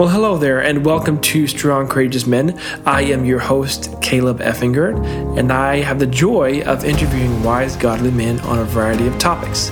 [0.00, 2.58] Well, hello there, and welcome to Strong Courageous Men.
[2.86, 4.96] I am your host, Caleb Effinger,
[5.38, 9.70] and I have the joy of interviewing wise, godly men on a variety of topics.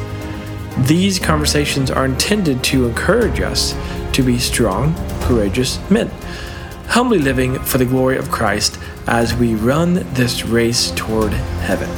[0.80, 3.74] These conversations are intended to encourage us
[4.12, 6.10] to be strong, courageous men,
[6.88, 11.88] humbly living for the glory of Christ as we run this race toward heaven.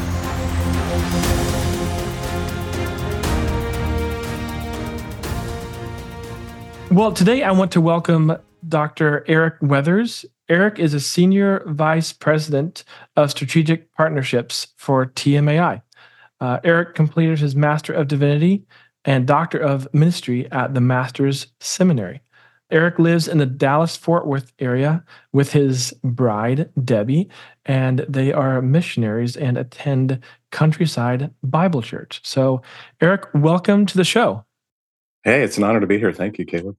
[6.90, 8.36] Well, today I want to welcome
[8.68, 9.24] Dr.
[9.28, 10.24] Eric Weathers.
[10.48, 12.82] Eric is a Senior Vice President
[13.14, 15.82] of Strategic Partnerships for TMAI.
[16.40, 18.64] Uh, Eric completed his Master of Divinity
[19.04, 22.22] and Doctor of Ministry at the Master's Seminary.
[22.72, 27.28] Eric lives in the Dallas Fort Worth area with his bride, Debbie,
[27.66, 30.18] and they are missionaries and attend
[30.50, 32.20] Countryside Bible Church.
[32.24, 32.62] So,
[33.00, 34.44] Eric, welcome to the show.
[35.22, 36.12] Hey, it's an honor to be here.
[36.12, 36.76] Thank you, Caleb.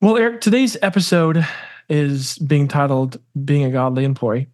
[0.00, 1.46] Well, Eric, today's episode
[1.88, 4.48] is being titled Being a Godly Employee.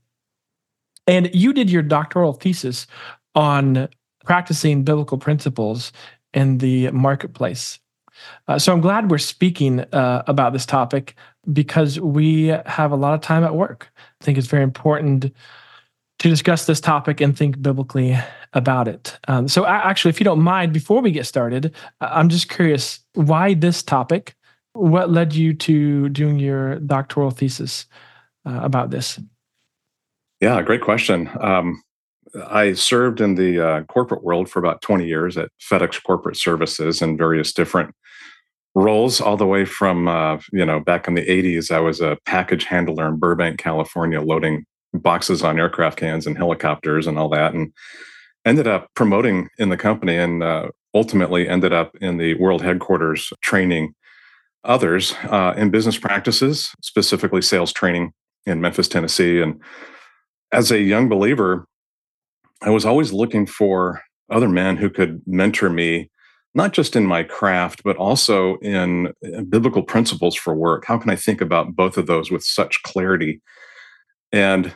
[1.06, 2.86] And you did your doctoral thesis
[3.34, 3.88] on
[4.24, 5.92] practicing biblical principles
[6.34, 7.78] in the marketplace.
[8.48, 11.14] Uh, so I'm glad we're speaking uh, about this topic
[11.52, 13.90] because we have a lot of time at work.
[14.20, 15.32] I think it's very important
[16.18, 18.16] to discuss this topic and think biblically
[18.52, 19.18] about it.
[19.28, 23.54] Um, so, actually, if you don't mind, before we get started, I'm just curious why
[23.54, 24.34] this topic?
[24.74, 27.86] What led you to doing your doctoral thesis
[28.46, 29.20] uh, about this?
[30.40, 31.30] Yeah, great question.
[31.40, 31.82] Um,
[32.48, 37.00] I served in the uh, corporate world for about 20 years at FedEx Corporate Services
[37.00, 37.94] in various different
[38.74, 42.18] roles, all the way from, uh, you know, back in the 80s, I was a
[42.26, 47.54] package handler in Burbank, California, loading boxes on aircraft cans and helicopters and all that.
[47.54, 47.72] And
[48.44, 53.32] ended up promoting in the company and uh, ultimately ended up in the world headquarters
[53.40, 53.94] training
[54.64, 58.12] others uh, in business practices, specifically sales training
[58.46, 59.40] in Memphis, Tennessee.
[59.40, 59.60] And
[60.52, 61.66] as a young believer,
[62.62, 66.10] I was always looking for other men who could mentor me,
[66.54, 69.12] not just in my craft, but also in
[69.48, 70.84] biblical principles for work.
[70.86, 73.42] How can I think about both of those with such clarity?
[74.32, 74.74] And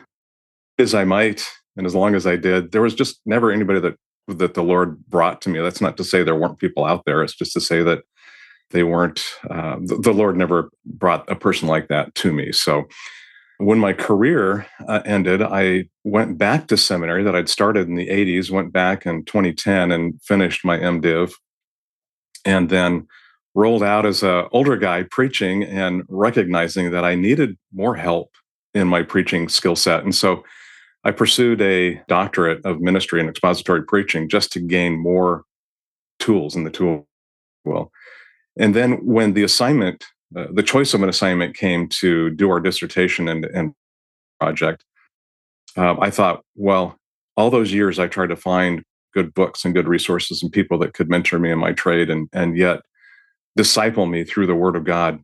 [0.79, 1.45] as I might,
[1.75, 3.95] and as long as I did, there was just never anybody that
[4.37, 5.59] that the Lord brought to me.
[5.59, 7.23] That's not to say there weren't people out there.
[7.23, 8.03] It's just to say that
[8.71, 9.23] they weren't.
[9.49, 12.51] Uh, the, the, Lord never brought a person like that to me.
[12.51, 12.87] So
[13.57, 18.07] when my career uh, ended, I went back to seminary that I'd started in the
[18.07, 18.51] 80s.
[18.51, 21.33] Went back in 2010 and finished my MDiv,
[22.45, 23.07] and then
[23.55, 28.31] rolled out as an older guy preaching and recognizing that I needed more help
[28.73, 30.03] in my preaching skill set.
[30.03, 30.43] And so
[31.09, 35.43] I pursued a doctorate of ministry and expository preaching just to gain more
[36.19, 37.07] tools in the tool
[37.65, 37.91] well.
[38.59, 40.05] And then when the assignment,
[40.37, 43.73] uh, the choice of an assignment came to do our dissertation and, and
[44.39, 44.85] project,
[45.75, 46.95] uh, I thought, well,
[47.35, 50.93] all those years I tried to find good books and good resources and people that
[50.93, 52.81] could mentor me in my trade and, and yet
[53.57, 55.23] disciple me through the word of God.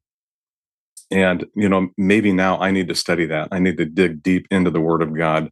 [1.11, 3.49] And, you know, maybe now I need to study that.
[3.51, 5.51] I need to dig deep into the word of God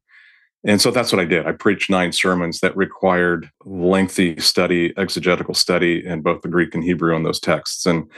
[0.66, 1.46] and so that's what I did.
[1.46, 6.84] I preached nine sermons that required lengthy study, exegetical study in both the Greek and
[6.84, 7.86] Hebrew on those texts.
[7.86, 8.10] And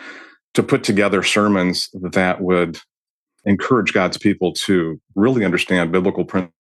[0.54, 2.80] to put together sermons that would
[3.46, 6.54] encourage God's people to really understand biblical principles,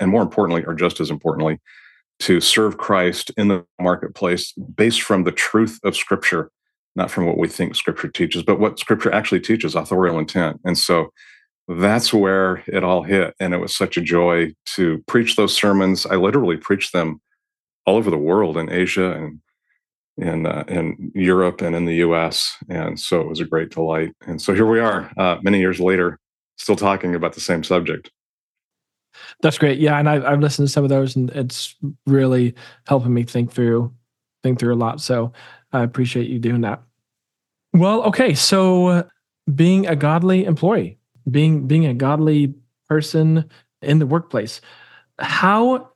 [0.00, 1.60] and more importantly, or just as importantly,
[2.20, 6.50] to serve Christ in the marketplace based from the truth of Scripture,
[6.96, 10.60] not from what we think Scripture teaches, but what Scripture actually teaches, authorial intent.
[10.64, 11.12] And so
[11.68, 13.34] that's where it all hit.
[13.40, 16.06] And it was such a joy to preach those sermons.
[16.06, 17.20] I literally preached them
[17.86, 19.40] all over the world in Asia and
[20.16, 22.56] in uh, in Europe and in the U.S.
[22.68, 24.12] And so it was a great delight.
[24.26, 26.18] And so here we are, uh, many years later,
[26.56, 28.10] still talking about the same subject.
[29.42, 29.78] That's great.
[29.78, 31.74] Yeah, and I've, I've listened to some of those, and it's
[32.06, 32.54] really
[32.86, 33.92] helping me think through
[34.42, 35.00] think through a lot.
[35.00, 35.32] So
[35.72, 36.82] I appreciate you doing that.
[37.72, 38.34] Well, okay.
[38.34, 39.08] So
[39.52, 40.98] being a godly employee,
[41.30, 42.54] being being a godly
[42.88, 43.48] person
[43.82, 44.60] in the workplace
[45.18, 45.90] how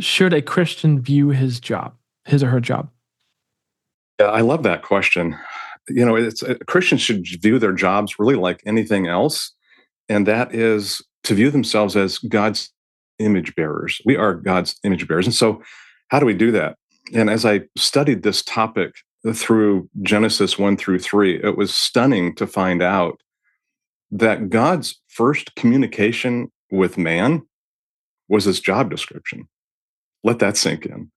[0.00, 1.94] should a christian view his job
[2.28, 2.90] his or her job?
[4.20, 5.36] Yeah i love that question.
[5.88, 9.52] You know it's uh, christians should view their jobs really like anything else
[10.08, 12.70] and that is to view themselves as god's
[13.18, 14.00] image bearers.
[14.04, 15.62] We are god's image bearers and so
[16.08, 16.76] how do we do that?
[17.14, 18.94] And as i studied this topic
[19.32, 23.20] through genesis 1 through 3 it was stunning to find out
[24.10, 27.42] that God's first communication with man
[28.28, 29.48] was his job description.
[30.24, 31.10] Let that sink in.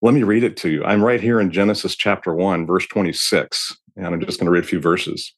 [0.00, 0.84] Let me read it to you.
[0.84, 4.64] I'm right here in Genesis chapter 1, verse 26, and I'm just going to read
[4.64, 5.34] a few verses.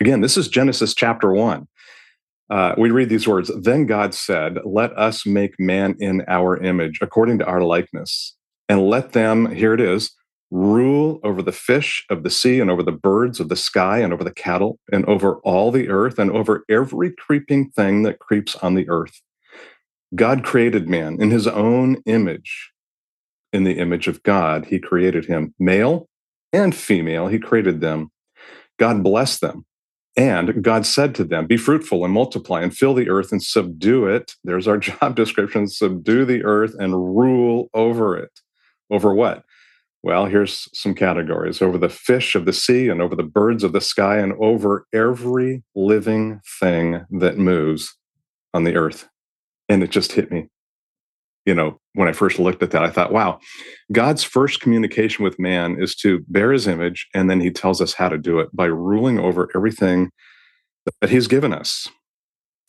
[0.00, 1.68] Again, this is Genesis chapter one.
[2.50, 6.98] Uh, we read these words Then God said, Let us make man in our image,
[7.00, 8.36] according to our likeness,
[8.68, 10.12] and let them, here it is,
[10.54, 14.12] rule over the fish of the sea and over the birds of the sky and
[14.12, 18.54] over the cattle and over all the earth and over every creeping thing that creeps
[18.56, 19.20] on the earth.
[20.14, 22.70] God created man in his own image.
[23.52, 25.54] In the image of God, he created him.
[25.58, 26.08] Male
[26.52, 28.12] and female, he created them.
[28.78, 29.66] God blessed them.
[30.16, 34.06] And God said to them, Be fruitful and multiply and fill the earth and subdue
[34.06, 34.34] it.
[34.44, 38.30] There's our job description subdue the earth and rule over it.
[38.88, 39.42] Over what?
[40.04, 43.72] Well, here's some categories over the fish of the sea and over the birds of
[43.72, 47.96] the sky and over every living thing that moves
[48.52, 49.08] on the earth.
[49.66, 50.50] And it just hit me.
[51.46, 53.38] You know, when I first looked at that, I thought, wow,
[53.92, 57.94] God's first communication with man is to bear his image, and then he tells us
[57.94, 60.10] how to do it by ruling over everything
[61.00, 61.88] that he's given us.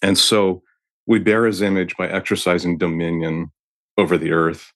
[0.01, 0.63] And so
[1.05, 3.51] we bear his image by exercising dominion
[3.97, 4.71] over the earth.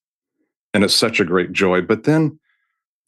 [0.73, 1.79] And it's such a great joy.
[1.79, 2.37] But then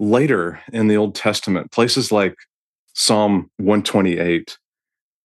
[0.02, 2.36] later in the Old Testament, places like
[2.94, 4.58] Psalm 128,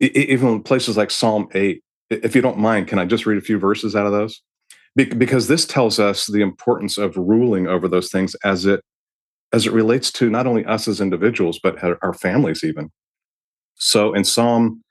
[0.00, 3.58] even places like Psalm 8, if you don't mind, can I just read a few
[3.58, 4.40] verses out of those?
[4.96, 8.80] because this tells us the importance of ruling over those things as it
[9.52, 12.90] as it relates to not only us as individuals but our families even
[13.74, 14.82] so in psalm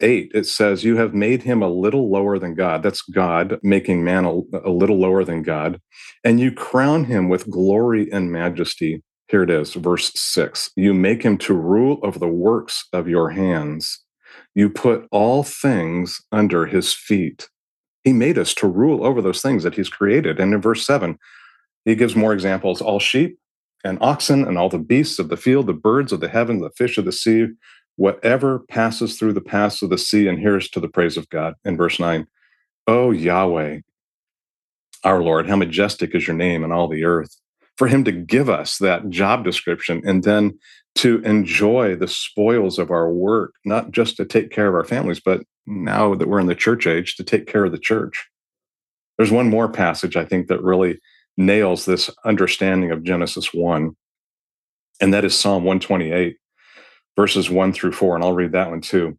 [0.00, 4.04] 8 it says you have made him a little lower than god that's god making
[4.04, 5.80] man a, a little lower than god
[6.24, 10.70] and you crown him with glory and majesty here it is, verse six.
[10.74, 14.02] You make him to rule over the works of your hands.
[14.54, 17.48] You put all things under his feet.
[18.04, 20.40] He made us to rule over those things that he's created.
[20.40, 21.18] And in verse seven,
[21.84, 23.38] he gives more examples all sheep
[23.84, 26.70] and oxen and all the beasts of the field, the birds of the heaven, the
[26.70, 27.48] fish of the sea,
[27.96, 30.26] whatever passes through the paths of the sea.
[30.26, 32.26] And here's to the praise of God in verse nine.
[32.86, 33.80] Oh, Yahweh,
[35.04, 37.36] our Lord, how majestic is your name in all the earth
[37.78, 40.58] for him to give us that job description and then
[40.96, 45.20] to enjoy the spoils of our work, not just to take care of our families,
[45.20, 48.28] but now that we're in the church age, to take care of the church.
[49.16, 50.98] There's one more passage I think that really
[51.36, 53.94] nails this understanding of Genesis 1,
[55.00, 56.36] and that is Psalm 128,
[57.14, 58.16] verses 1 through 4.
[58.16, 59.16] And I'll read that one too.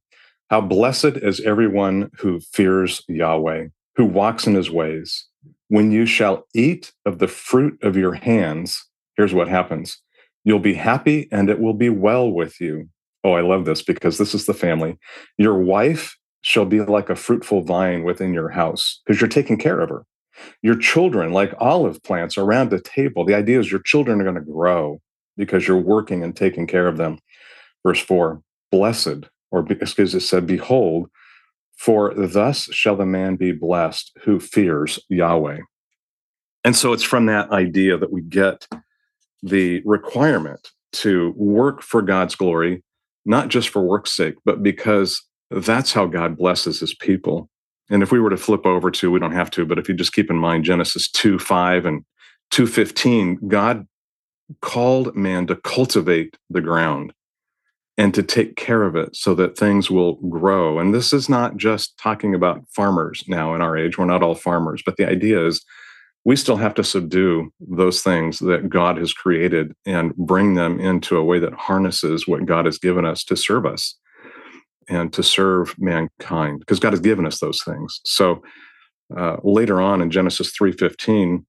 [0.49, 5.28] How blessed is everyone who fears Yahweh, who walks in his ways.
[5.69, 8.85] When you shall eat of the fruit of your hands,
[9.15, 10.01] here's what happens
[10.45, 12.89] you'll be happy and it will be well with you.
[13.23, 14.97] Oh, I love this because this is the family.
[15.37, 19.79] Your wife shall be like a fruitful vine within your house because you're taking care
[19.81, 20.05] of her.
[20.61, 23.25] Your children, like olive plants around the table.
[23.25, 25.01] The idea is your children are going to grow
[25.35, 27.19] because you're working and taking care of them.
[27.85, 31.09] Verse four, blessed, or excuse it said, behold,
[31.79, 35.59] for thus shall the man be blessed who fears Yahweh.
[36.65, 38.67] And so it's from that idea that we get
[39.41, 42.83] the requirement to work for God's glory,
[43.25, 47.49] not just for work's sake, but because that's how God blesses his people.
[47.89, 49.95] And if we were to flip over to, we don't have to, but if you
[49.95, 52.03] just keep in mind Genesis 2 5 and
[52.51, 53.87] 215, God
[54.61, 57.13] called man to cultivate the ground
[57.99, 60.79] and to take care of it so that things will grow.
[60.79, 63.97] And this is not just talking about farmers now in our age.
[63.97, 65.65] We're not all farmers, but the idea is
[66.23, 71.17] we still have to subdue those things that God has created and bring them into
[71.17, 73.95] a way that harnesses what God has given us to serve us
[74.87, 77.99] and to serve mankind because God has given us those things.
[78.05, 78.41] So
[79.15, 81.45] uh, later on in Genesis 3:15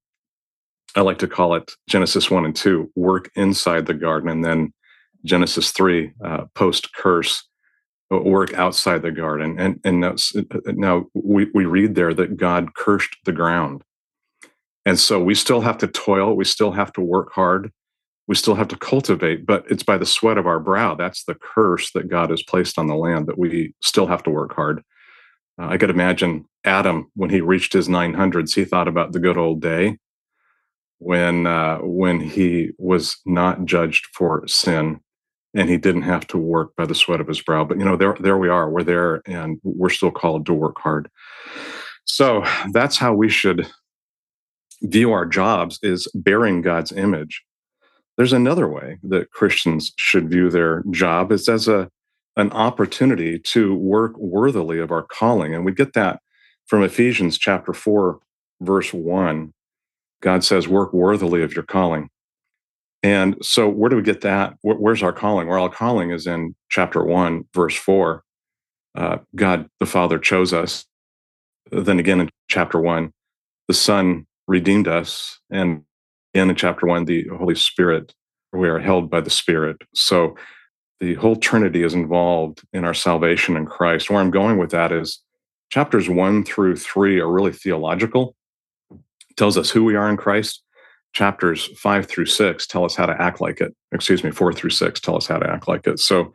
[0.96, 4.72] I like to call it Genesis 1 and 2 work inside the garden and then
[5.24, 7.44] Genesis 3, uh, post curse,
[8.12, 9.58] uh, work outside the garden.
[9.58, 13.82] And, and now, uh, now we, we read there that God cursed the ground.
[14.86, 17.70] And so we still have to toil, we still have to work hard,
[18.26, 20.94] we still have to cultivate, but it's by the sweat of our brow.
[20.94, 24.30] That's the curse that God has placed on the land that we still have to
[24.30, 24.82] work hard.
[25.60, 29.36] Uh, I could imagine Adam, when he reached his 900s, he thought about the good
[29.36, 29.98] old day
[30.98, 35.00] when uh, when he was not judged for sin
[35.54, 37.64] and he didn't have to work by the sweat of his brow.
[37.64, 38.70] But you know, there there we are.
[38.70, 41.10] We're there, and we're still called to work hard.
[42.04, 43.68] So that's how we should
[44.82, 47.42] view our jobs: is bearing God's image.
[48.16, 51.88] There's another way that Christians should view their job is as a
[52.36, 56.20] an opportunity to work worthily of our calling, and we get that
[56.66, 58.20] from Ephesians chapter four,
[58.60, 59.52] verse one.
[60.22, 62.08] God says, "Work worthily of your calling."
[63.02, 64.56] And so, where do we get that?
[64.62, 65.48] Where's our calling?
[65.48, 68.24] Where our calling is in chapter one, verse four.
[68.94, 70.84] Uh, God the Father chose us.
[71.70, 73.12] Then again in chapter one,
[73.68, 75.38] the Son redeemed us.
[75.50, 75.84] And
[76.34, 78.14] in chapter one, the Holy Spirit,
[78.52, 79.78] we are held by the Spirit.
[79.94, 80.36] So,
[80.98, 84.10] the whole Trinity is involved in our salvation in Christ.
[84.10, 85.22] Where I'm going with that is
[85.70, 88.36] chapters one through three are really theological,
[89.36, 90.62] tells us who we are in Christ
[91.12, 93.74] chapters five through six tell us how to act like it.
[93.92, 95.98] Excuse me, four through six tell us how to act like it.
[95.98, 96.32] So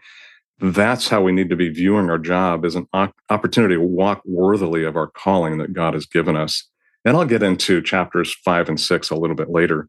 [0.60, 2.88] that's how we need to be viewing our job as an
[3.30, 6.68] opportunity to walk worthily of our calling that God has given us.
[7.04, 9.88] And I'll get into chapters five and six a little bit later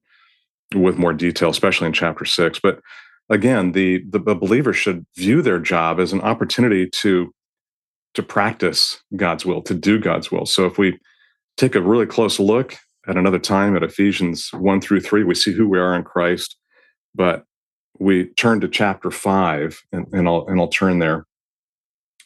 [0.75, 2.59] with more detail, especially in chapter six.
[2.61, 2.81] But
[3.31, 7.33] again, the, the, the believer should view their job as an opportunity to
[8.14, 10.47] to practice God's will, to do God's will.
[10.47, 10.99] So if we
[11.59, 12.75] take a really close look
[13.07, 16.57] at another time at Ephesians 1 through 3, we see who we are in Christ.
[17.15, 17.45] But
[17.99, 21.27] we turn to chapter 5, and, and, I'll, and I'll turn there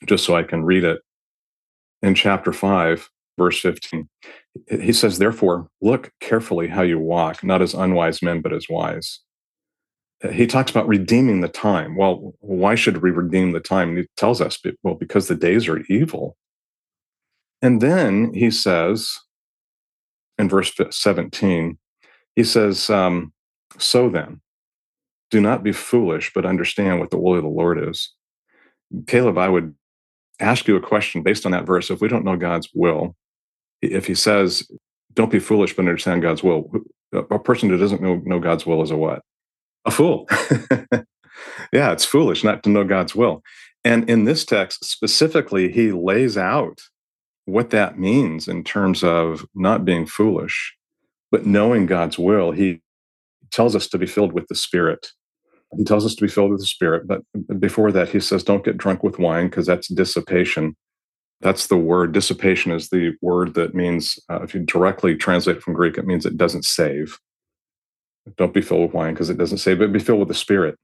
[0.06, 1.00] just so I can read it.
[2.02, 4.08] In chapter 5, verse 15,
[4.80, 9.20] he says, Therefore, look carefully how you walk, not as unwise men, but as wise.
[10.32, 11.96] He talks about redeeming the time.
[11.96, 13.96] Well, why should we redeem the time?
[13.96, 16.36] he tells us, well, because the days are evil.
[17.62, 19.18] And then he says,
[20.40, 21.78] in verse 17,
[22.34, 23.32] he says, um,
[23.78, 24.40] So then,
[25.30, 28.12] do not be foolish, but understand what the will of the Lord is.
[29.06, 29.74] Caleb, I would
[30.40, 31.90] ask you a question based on that verse.
[31.90, 33.14] If we don't know God's will,
[33.82, 34.68] if he says,
[35.12, 36.70] don't be foolish, but understand God's will,
[37.12, 39.22] a person who doesn't know, know God's will is a what?
[39.84, 40.26] A fool.
[41.72, 43.42] yeah, it's foolish not to know God's will.
[43.84, 46.80] And in this text specifically, he lays out
[47.44, 50.76] what that means in terms of not being foolish,
[51.30, 52.52] but knowing God's will.
[52.52, 52.80] He
[53.50, 55.08] tells us to be filled with the Spirit.
[55.76, 57.06] He tells us to be filled with the Spirit.
[57.06, 57.22] But
[57.58, 60.76] before that, he says, don't get drunk with wine because that's dissipation.
[61.40, 62.12] That's the word.
[62.12, 66.26] Dissipation is the word that means, uh, if you directly translate from Greek, it means
[66.26, 67.18] it doesn't save.
[68.36, 70.76] Don't be filled with wine because it doesn't save, but be filled with the Spirit.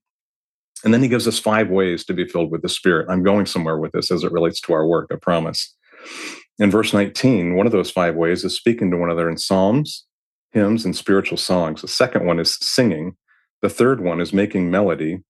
[0.85, 3.09] And then he gives us five ways to be filled with the Spirit.
[3.11, 5.75] I'm going somewhere with this as it relates to our work, I promise.
[6.59, 10.07] In verse 19, one of those five ways is speaking to one another in psalms,
[10.53, 11.83] hymns, and spiritual songs.
[11.83, 13.17] The second one is singing.
[13.63, 15.23] The third one is making melody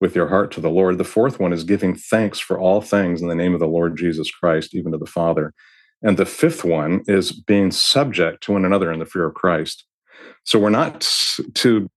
[0.00, 0.98] with your heart to the Lord.
[0.98, 3.96] The fourth one is giving thanks for all things in the name of the Lord
[3.96, 5.54] Jesus Christ, even to the Father.
[6.02, 9.84] And the fifth one is being subject to one another in the fear of Christ.
[10.44, 11.08] So we're not
[11.54, 11.88] to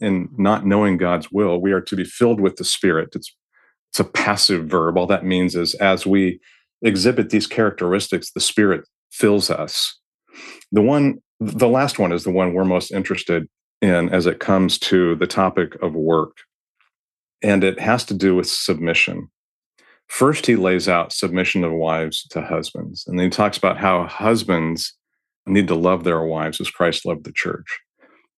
[0.00, 3.10] in not knowing God's will, we are to be filled with the Spirit.
[3.14, 3.34] It's
[3.90, 4.98] it's a passive verb.
[4.98, 6.40] All that means is as we
[6.82, 9.98] exhibit these characteristics, the Spirit fills us.
[10.72, 13.48] The one, the last one is the one we're most interested
[13.80, 16.36] in as it comes to the topic of work.
[17.42, 19.28] And it has to do with submission.
[20.08, 23.04] First, he lays out submission of wives to husbands.
[23.06, 24.94] And then he talks about how husbands
[25.46, 27.78] need to love their wives as Christ loved the church.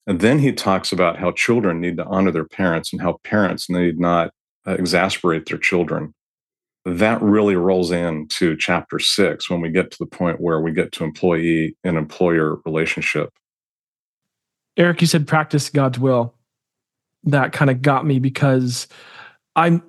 [0.06, 3.70] And then he talks about how children need to honor their parents and how parents
[3.70, 4.32] need not
[4.66, 6.14] uh, exasperate their children
[6.84, 10.92] that really rolls into chapter six when we get to the point where we get
[10.92, 13.30] to employee and employer relationship.
[14.76, 16.34] Eric, you said practice God's will.
[17.24, 18.88] That kind of got me because
[19.54, 19.82] I'm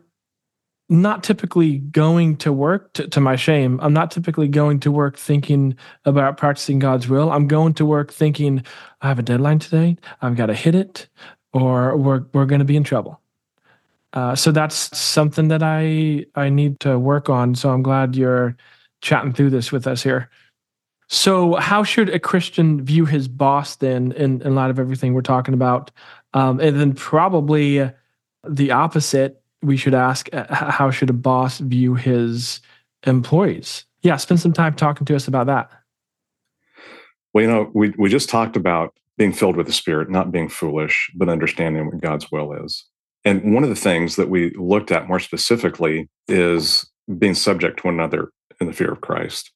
[0.90, 5.18] not typically going to work, to, to, my shame, I'm not typically going to work
[5.18, 7.32] thinking about practicing God's will.
[7.32, 8.66] I'm going to work thinking,
[9.00, 11.08] I have a deadline today, I've got to hit it,
[11.54, 13.22] or we're, we're going to be in trouble.
[14.14, 17.56] Uh, so that's something that I I need to work on.
[17.56, 18.58] So I'm glad you're
[19.02, 20.30] chatting through this with us here.
[21.08, 25.22] So how should a Christian view his boss then, in, in light of everything we're
[25.22, 25.92] talking about?
[26.34, 27.92] Um, and then probably
[28.48, 29.42] the opposite.
[29.62, 32.62] We should ask uh, how should a boss view his
[33.06, 33.86] employees?
[34.04, 35.70] Yeah, spend some time talking to us about that.
[37.34, 40.50] Well, you know, we we just talked about being filled with the Spirit, not being
[40.50, 42.86] foolish, but understanding what God's will is.
[43.24, 47.88] And one of the things that we looked at more specifically is being subject to
[47.88, 49.52] one another in the fear of Christ.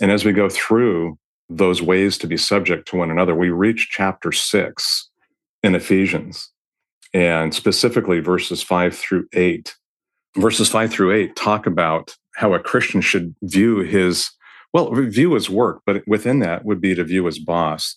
[0.00, 1.18] And as we go through
[1.50, 5.10] those ways to be subject to one another, we reach chapter six
[5.62, 6.50] in Ephesians,
[7.12, 9.74] and specifically verses five through eight.
[10.36, 14.30] Verses five through eight talk about how a Christian should view his,
[14.72, 17.96] well, view his work, but within that would be to view his boss.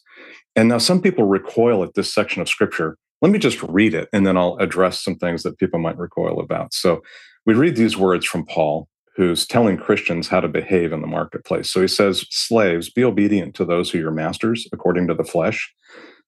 [0.55, 4.09] And now some people recoil at this section of scripture let me just read it
[4.11, 6.73] and then I'll address some things that people might recoil about.
[6.73, 7.01] So
[7.45, 11.69] we read these words from Paul, who's telling Christians how to behave in the marketplace.
[11.69, 15.23] So he says, Slaves, be obedient to those who are your masters according to the
[15.23, 15.71] flesh,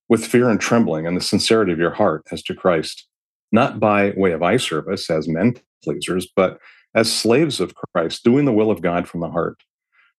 [0.08, 3.06] with fear and trembling and the sincerity of your heart as to Christ,
[3.52, 6.58] not by way of eye service as men pleasers, but
[6.94, 9.62] as slaves of Christ, doing the will of God from the heart.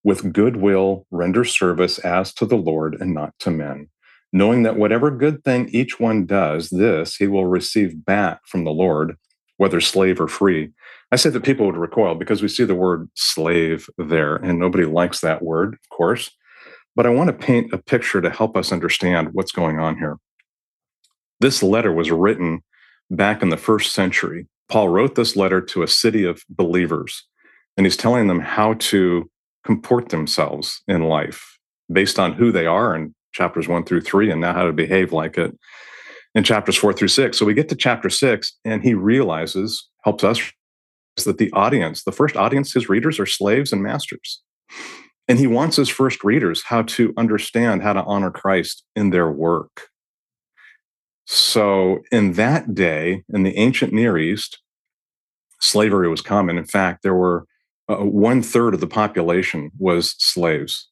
[0.04, 3.90] With good will, render service as to the Lord and not to men,
[4.36, 8.72] knowing that whatever good thing each one does, this he will receive back from the
[8.72, 9.16] Lord,
[9.56, 10.72] whether slave or free.
[11.10, 14.84] I say that people would recoil because we see the word slave there, and nobody
[14.84, 16.32] likes that word, of course.
[16.98, 20.18] But I want to paint a picture to help us understand what's going on here.
[21.40, 22.62] This letter was written
[23.10, 24.48] back in the first century.
[24.68, 27.24] Paul wrote this letter to a city of believers,
[27.78, 29.30] and he's telling them how to
[29.64, 31.58] comport themselves in life
[31.90, 35.14] based on who they are in chapters one through three, and now how to behave
[35.14, 35.56] like it
[36.34, 37.38] in chapters four through six.
[37.38, 40.52] So we get to chapter six, and he realizes, helps us,
[41.26, 44.42] that the audience, the first audience, his readers are slaves and masters.
[45.28, 49.32] And he wants his first readers how to understand how to honor Christ in their
[49.32, 49.88] work.
[51.26, 54.60] So, in that day, in the ancient Near East,
[55.60, 56.58] slavery was common.
[56.58, 57.48] In fact, there were
[57.90, 60.90] uh, one third of the population was slaves.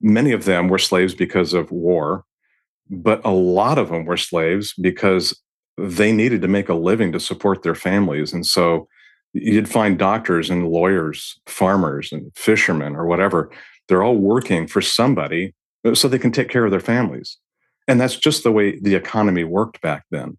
[0.00, 2.24] Many of them were slaves because of war,
[2.90, 5.40] but a lot of them were slaves because
[5.78, 8.32] they needed to make a living to support their families.
[8.32, 8.88] And so
[9.32, 13.50] you'd find doctors and lawyers, farmers and fishermen or whatever.
[13.88, 17.38] They're all working for somebody uh, so they can take care of their families.
[17.88, 20.38] And that's just the way the economy worked back then.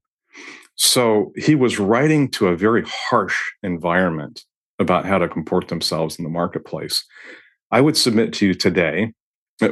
[0.75, 4.43] So he was writing to a very harsh environment
[4.79, 7.03] about how to comport themselves in the marketplace.
[7.71, 9.13] I would submit to you today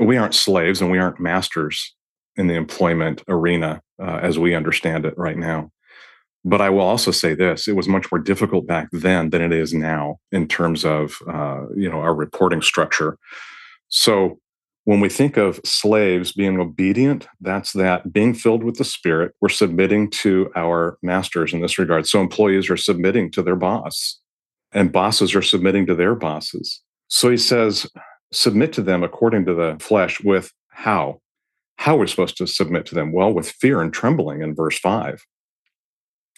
[0.02, 1.96] we aren't slaves and we aren't masters
[2.36, 5.72] in the employment arena uh, as we understand it right now.
[6.44, 9.52] But I will also say this: it was much more difficult back then than it
[9.52, 13.18] is now in terms of uh, you know our reporting structure.
[13.88, 14.40] So
[14.84, 19.34] when we think of slaves being obedient, that's that being filled with the Spirit.
[19.42, 22.08] We're submitting to our masters in this regard.
[22.08, 24.20] So employees are submitting to their boss,
[24.72, 26.82] and bosses are submitting to their bosses.
[27.08, 27.88] So he says,
[28.32, 31.22] submit to them according to the flesh with how?
[31.78, 33.12] How we're supposed to submit to them?
[33.12, 35.26] Well, with fear and trembling in verse five.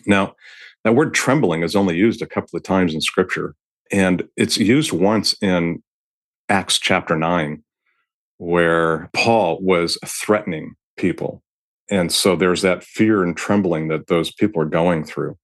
[0.06, 0.36] Now,
[0.84, 3.56] that word trembling is only used a couple of times in scripture,
[3.91, 5.84] and it's used once in
[6.50, 7.63] Acts chapter 9,
[8.38, 11.43] where Paul was threatening people.
[11.89, 15.38] And so there's that fear and trembling that those people are going through.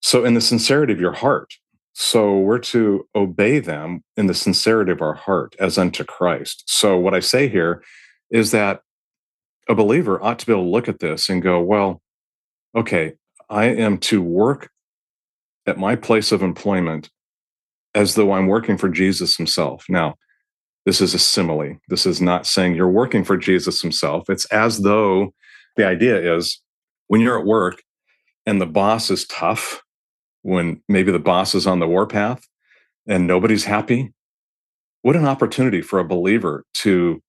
[0.00, 1.54] So, in the sincerity of your heart,
[1.92, 6.64] so we're to obey them in the sincerity of our heart as unto Christ.
[6.66, 7.82] So, what I say here
[8.30, 8.80] is that
[9.68, 12.00] a believer ought to be able to look at this and go, well,
[12.74, 13.12] okay,
[13.48, 14.70] I am to work
[15.66, 17.10] at my place of employment
[17.94, 19.84] as though I'm working for Jesus himself.
[19.88, 20.14] Now,
[20.86, 21.76] this is a simile.
[21.88, 24.28] This is not saying you're working for Jesus himself.
[24.28, 25.32] It's as though
[25.76, 26.60] the idea is
[27.06, 27.82] when you're at work
[28.46, 29.81] and the boss is tough,
[30.42, 32.46] when maybe the boss is on the warpath
[33.06, 34.12] and nobody's happy,
[35.02, 37.22] what an opportunity for a believer to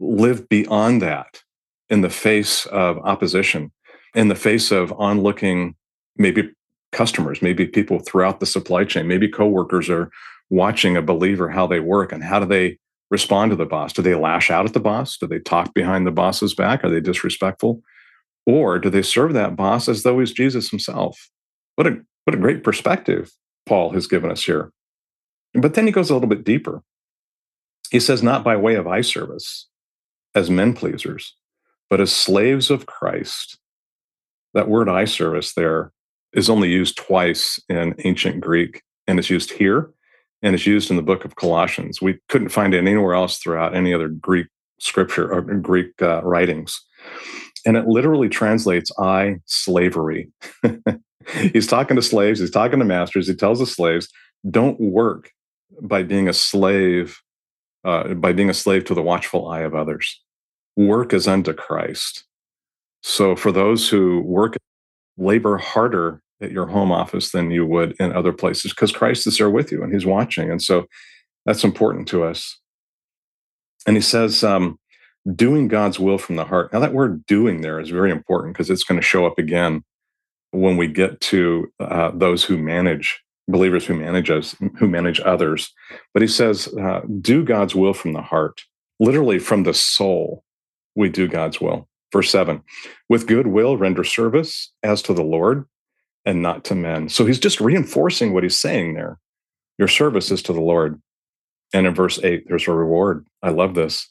[0.00, 1.42] live beyond that
[1.88, 3.72] in the face of opposition
[4.14, 5.74] in the face of onlooking
[6.16, 6.50] maybe
[6.92, 10.10] customers, maybe people throughout the supply chain, maybe coworkers are
[10.50, 12.78] watching a believer how they work and how do they
[13.10, 13.92] respond to the boss?
[13.92, 15.16] Do they lash out at the boss?
[15.16, 16.84] Do they talk behind the boss's back?
[16.84, 17.80] Are they disrespectful?
[18.46, 21.30] Or do they serve that boss as though he's Jesus himself?
[21.76, 23.32] What a what a great perspective
[23.64, 24.70] Paul has given us here.
[25.54, 26.82] But then he goes a little bit deeper.
[27.90, 29.66] He says, not by way of eye service
[30.34, 31.34] as men pleasers,
[31.88, 33.56] but as slaves of Christ,
[34.52, 35.90] that word eye service there
[36.34, 39.88] is only used twice in ancient Greek, and it's used here
[40.42, 42.02] and it's used in the book of Colossians.
[42.02, 44.48] We couldn't find it anywhere else throughout any other Greek
[44.80, 46.78] scripture or Greek uh, writings.
[47.64, 50.30] And it literally translates eye slavery.
[51.52, 53.28] he's talking to slaves, he's talking to masters.
[53.28, 54.08] He tells the slaves,
[54.50, 55.32] don't work
[55.82, 57.20] by being a slave,
[57.84, 60.20] uh, by being a slave to the watchful eye of others.
[60.76, 62.24] Work as unto Christ.
[63.02, 64.56] So for those who work,
[65.16, 69.38] labor harder at your home office than you would in other places because Christ is
[69.38, 70.50] there with you and he's watching.
[70.50, 70.86] And so
[71.44, 72.58] that's important to us.
[73.86, 74.78] And he says, um,
[75.34, 76.72] doing God's will from the heart.
[76.72, 79.82] Now, that word doing there is very important because it's going to show up again
[80.50, 85.72] when we get to uh, those who manage believers who manage us, who manage others.
[86.12, 88.60] But he says, uh, do God's will from the heart,
[89.00, 90.44] literally from the soul.
[90.94, 91.88] We do God's will.
[92.12, 92.62] Verse 7
[93.08, 95.66] with good will render service as to the Lord
[96.24, 97.08] and not to men.
[97.08, 99.18] So he's just reinforcing what he's saying there.
[99.78, 101.00] Your service is to the Lord.
[101.74, 103.26] And in verse 8, there's a reward.
[103.42, 104.10] I love this.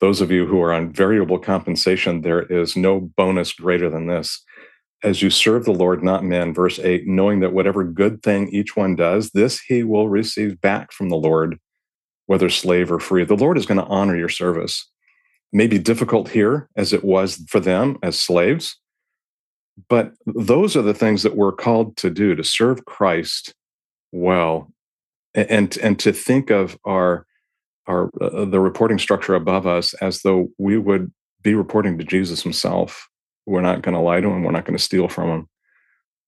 [0.00, 4.42] those of you who are on variable compensation, there is no bonus greater than this.
[5.04, 8.76] As you serve the Lord, not men, verse 8, knowing that whatever good thing each
[8.76, 11.58] one does, this he will receive back from the Lord,
[12.26, 13.24] whether slave or free.
[13.24, 14.90] The Lord is going to honor your service.
[15.52, 18.78] May be difficult here as it was for them as slaves,
[19.88, 23.54] but those are the things that we're called to do to serve Christ
[24.12, 24.72] well
[25.34, 27.26] and and to think of our
[27.86, 32.42] our uh, the reporting structure above us as though we would be reporting to Jesus
[32.42, 33.08] himself.
[33.46, 34.42] We're not going to lie to him.
[34.42, 35.48] We're not going to steal from him.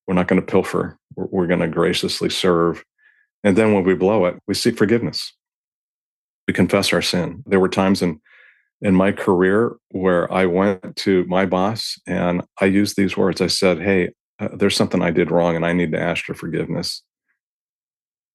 [0.06, 0.98] We're not going to pilfer.
[1.16, 2.84] We're, we're going to graciously serve.
[3.44, 5.32] And then when we blow it, we seek forgiveness.
[6.46, 7.42] We confess our sin.
[7.46, 8.20] There were times in
[8.80, 13.40] in my career where I went to my boss and I used these words.
[13.40, 16.34] I said, "Hey, uh, there's something I did wrong, and I need to ask for
[16.34, 17.02] forgiveness."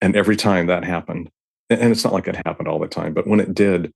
[0.02, 1.30] And every time that happened,
[1.70, 3.94] and it's not like it happened all the time, but when it did,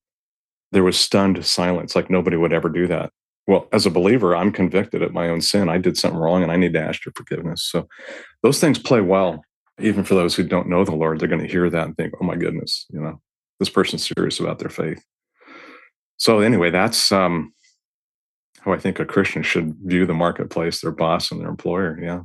[0.71, 3.11] there was stunned silence, like nobody would ever do that.
[3.47, 5.69] Well, as a believer, I'm convicted at my own sin.
[5.69, 7.63] I did something wrong and I need to ask for forgiveness.
[7.63, 7.87] So
[8.43, 9.41] those things play well,
[9.79, 11.19] even for those who don't know the Lord.
[11.19, 13.21] They're going to hear that and think, oh my goodness, you know,
[13.59, 15.01] this person's serious about their faith.
[16.17, 17.53] So anyway, that's um,
[18.61, 21.97] how I think a Christian should view the marketplace, their boss and their employer.
[22.01, 22.21] Yeah.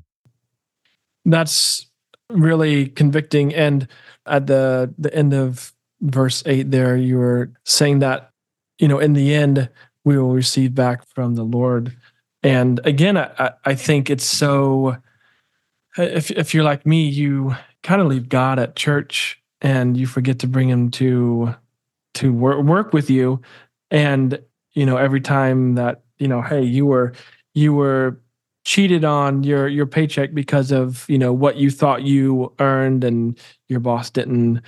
[1.25, 1.87] That's
[2.31, 3.55] really convicting.
[3.55, 3.87] And
[4.27, 8.31] at the the end of verse eight, there you were saying that
[8.79, 9.69] you know in the end
[10.05, 11.97] we will receive back from the Lord.
[12.43, 14.97] And again, I, I think it's so.
[15.97, 20.39] If if you're like me, you kind of leave God at church and you forget
[20.41, 21.55] to bring Him to
[22.15, 23.41] to work work with you.
[23.91, 24.41] And
[24.73, 27.13] you know, every time that you know, hey, you were
[27.55, 28.19] you were
[28.65, 33.39] cheated on your your paycheck because of you know what you thought you earned and
[33.69, 34.63] your boss didn't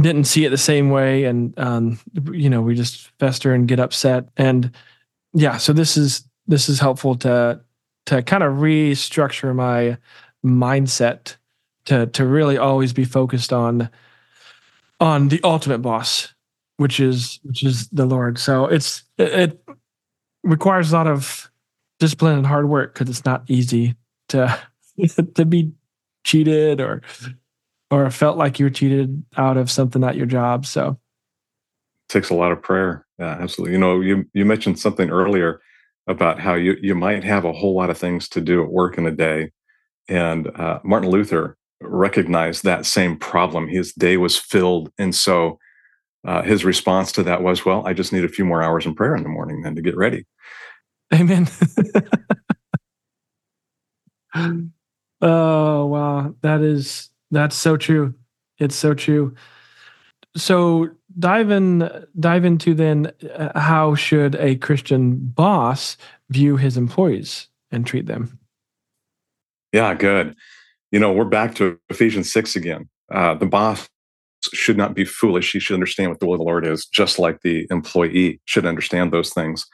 [0.00, 1.24] didn't see it the same way.
[1.24, 1.98] And um,
[2.32, 4.28] you know we just fester and get upset.
[4.36, 4.70] And
[5.34, 7.60] yeah so this is this is helpful to
[8.06, 9.98] to kind of restructure my
[10.44, 11.36] mindset
[11.86, 13.90] to to really always be focused on
[15.00, 16.32] on the ultimate boss
[16.78, 18.38] which is which is the lord.
[18.38, 19.68] So it's it, it
[20.42, 21.50] requires a lot of
[22.00, 23.96] discipline and hard work because it's not easy
[24.30, 24.58] to
[25.34, 25.72] to be
[26.24, 27.02] cheated or
[27.90, 30.66] or felt like you were cheated out of something at your job.
[30.66, 30.98] So
[32.08, 33.06] it takes a lot of prayer.
[33.18, 33.72] Yeah, absolutely.
[33.72, 35.60] You know, you you mentioned something earlier
[36.06, 38.98] about how you you might have a whole lot of things to do at work
[38.98, 39.50] in a day,
[40.08, 43.68] and uh, Martin Luther recognized that same problem.
[43.68, 45.58] His day was filled, and so
[46.26, 48.94] uh, his response to that was, "Well, I just need a few more hours in
[48.94, 50.26] prayer in the morning then to get ready."
[51.12, 51.48] Amen.
[55.22, 58.14] oh wow, that is that's so true.
[58.58, 59.34] It's so true.
[60.36, 60.88] So
[61.18, 65.96] dive in dive into then uh, how should a Christian boss
[66.30, 68.38] view his employees and treat them?
[69.72, 70.34] Yeah, good.
[70.90, 72.88] You know, we're back to Ephesians 6 again.
[73.12, 73.88] Uh, the boss
[74.54, 75.52] should not be foolish.
[75.52, 78.64] He should understand what the will of the Lord is, just like the employee should
[78.64, 79.66] understand those things.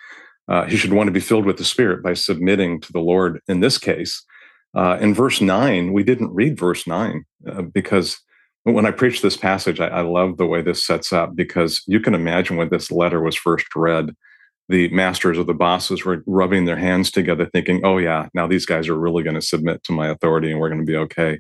[0.49, 3.41] Uh, he should want to be filled with the Spirit by submitting to the Lord
[3.49, 4.25] in this case.
[4.75, 8.21] Uh, in verse 9, we didn't read verse 9 uh, because
[8.65, 12.01] when I preach this passage, I, I, love the way this sets up because you
[12.01, 14.11] can imagine when this letter was first read,
[14.69, 18.65] the masters or the bosses were rubbing their hands together, thinking, oh, yeah, now these
[18.65, 21.39] guys are really going to submit to my authority and we're going to be okay.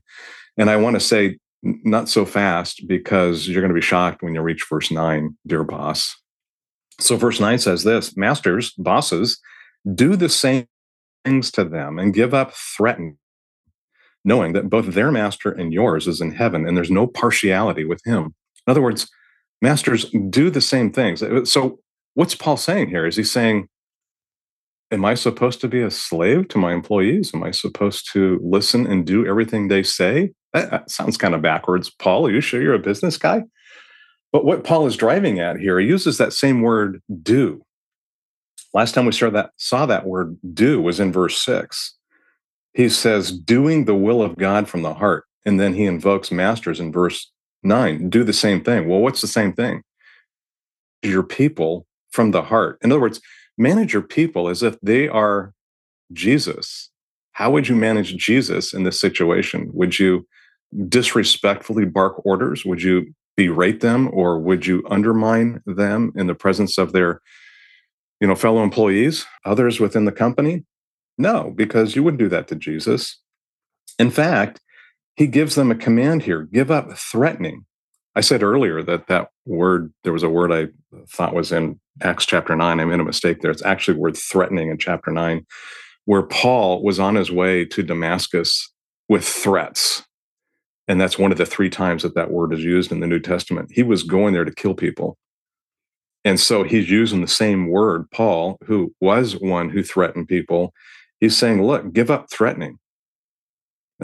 [0.58, 4.34] And I want to say, not so fast because you're going to be shocked when
[4.34, 6.14] you reach verse 9, dear boss.
[7.00, 9.40] So, verse 9 says this Masters, bosses,
[9.94, 10.66] do the same
[11.24, 13.18] things to them and give up threaten,
[14.24, 18.00] knowing that both their master and yours is in heaven, and there's no partiality with
[18.04, 18.34] him.
[18.66, 19.10] In other words,
[19.60, 21.22] masters do the same things.
[21.50, 21.78] So,
[22.14, 23.06] what's Paul saying here?
[23.06, 23.68] Is he saying,
[24.90, 27.32] Am I supposed to be a slave to my employees?
[27.34, 30.30] Am I supposed to listen and do everything they say?
[30.52, 31.90] That, that sounds kind of backwards.
[31.90, 33.42] Paul, are you sure you're a business guy?
[34.30, 37.62] But what Paul is driving at here, he uses that same word do.
[38.72, 41.96] Last time we saw that, saw that word do was in verse six.
[42.74, 45.24] He says, doing the will of God from the heart.
[45.46, 47.30] And then he invokes masters in verse
[47.62, 48.88] nine, do the same thing.
[48.88, 49.82] Well, what's the same thing?
[51.02, 52.78] Your people from the heart.
[52.82, 53.20] In other words,
[53.56, 55.52] manage your people as if they are
[56.12, 56.90] Jesus.
[57.32, 59.70] How would you manage Jesus in this situation?
[59.72, 60.26] Would you
[60.88, 62.64] disrespectfully bark orders?
[62.64, 67.20] Would you berate them or would you undermine them in the presence of their
[68.20, 70.64] you know fellow employees others within the company
[71.18, 73.20] no because you wouldn't do that to jesus
[73.98, 74.60] in fact
[75.16, 77.64] he gives them a command here give up threatening
[78.14, 80.66] i said earlier that that word there was a word i
[81.08, 82.80] thought was in Acts chapter 9.
[82.80, 83.50] I made a mistake there.
[83.50, 85.46] It's actually word threatening in chapter 9,
[86.06, 88.72] where Paul was on his way to Damascus
[89.08, 90.04] with threats.
[90.88, 93.20] And that's one of the three times that that word is used in the New
[93.20, 93.70] Testament.
[93.72, 95.16] He was going there to kill people.
[96.24, 100.72] And so he's using the same word, Paul, who was one who threatened people.
[101.20, 102.78] He's saying, look, give up threatening,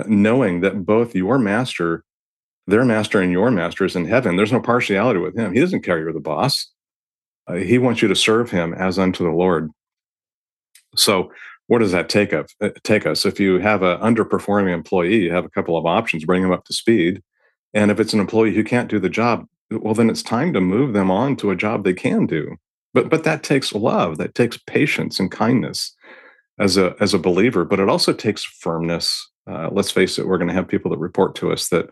[0.06, 2.04] knowing that both your master,
[2.66, 4.36] their master, and your master is in heaven.
[4.36, 5.52] There's no partiality with him.
[5.52, 6.70] He doesn't care you're the boss.
[7.46, 9.70] Uh, he wants you to serve him as unto the Lord.
[10.96, 11.32] So,
[11.66, 12.54] what does that take us?
[12.60, 13.24] Uh, take us?
[13.24, 16.64] If you have an underperforming employee, you have a couple of options: bring them up
[16.66, 17.22] to speed.
[17.72, 20.60] And if it's an employee who can't do the job, well, then it's time to
[20.60, 22.56] move them on to a job they can do.
[22.92, 25.94] But but that takes love, that takes patience and kindness
[26.60, 27.64] as a as a believer.
[27.64, 29.28] But it also takes firmness.
[29.50, 31.90] Uh, let's face it, we're going to have people that report to us that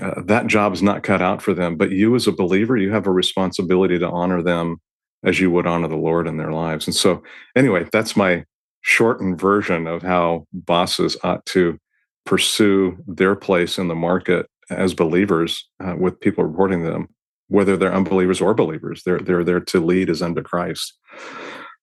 [0.00, 1.76] uh, that job's not cut out for them.
[1.76, 4.80] But you, as a believer, you have a responsibility to honor them
[5.24, 6.86] as you would honor the Lord in their lives.
[6.86, 7.22] And so,
[7.54, 8.44] anyway, that's my
[8.80, 11.78] shortened version of how bosses ought to
[12.24, 17.08] pursue their place in the market as believers uh, with people reporting them,
[17.48, 19.02] whether they're unbelievers or believers.
[19.04, 20.94] They're they're there to lead as unto Christ.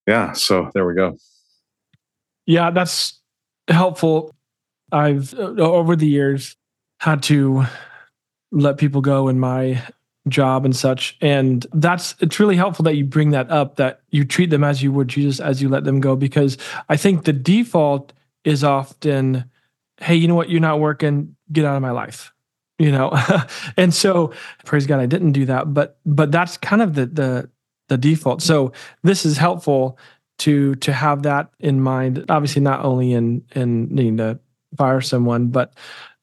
[0.07, 0.31] Yeah.
[0.31, 1.17] So there we go.
[2.47, 3.21] Yeah, that's
[3.67, 4.35] helpful.
[4.91, 6.55] I've uh, over the years
[6.99, 7.65] had to
[8.51, 9.83] let people go in my
[10.29, 14.25] job and such and that's it's really helpful that you bring that up that you
[14.25, 16.57] treat them as you would jesus as you let them go because
[16.89, 18.11] i think the default
[18.43, 19.45] is often
[20.01, 20.49] hey you know what?
[20.49, 21.35] You're not working.
[21.51, 22.33] Get out of my life
[22.79, 23.13] you know?
[23.77, 24.33] And so
[24.65, 27.49] praise god i didn't do that but but that's kind of the the
[27.87, 28.41] the default.
[28.41, 28.71] So
[29.03, 29.97] this is helpful
[30.39, 34.39] to to have that in mind obviously not only in in needing to
[34.77, 35.73] fire someone but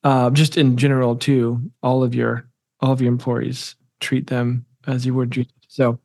[0.05, 2.47] uh, just in general too all of your
[2.81, 5.53] all of your employees treat them as you would Jesus.
[5.69, 5.99] so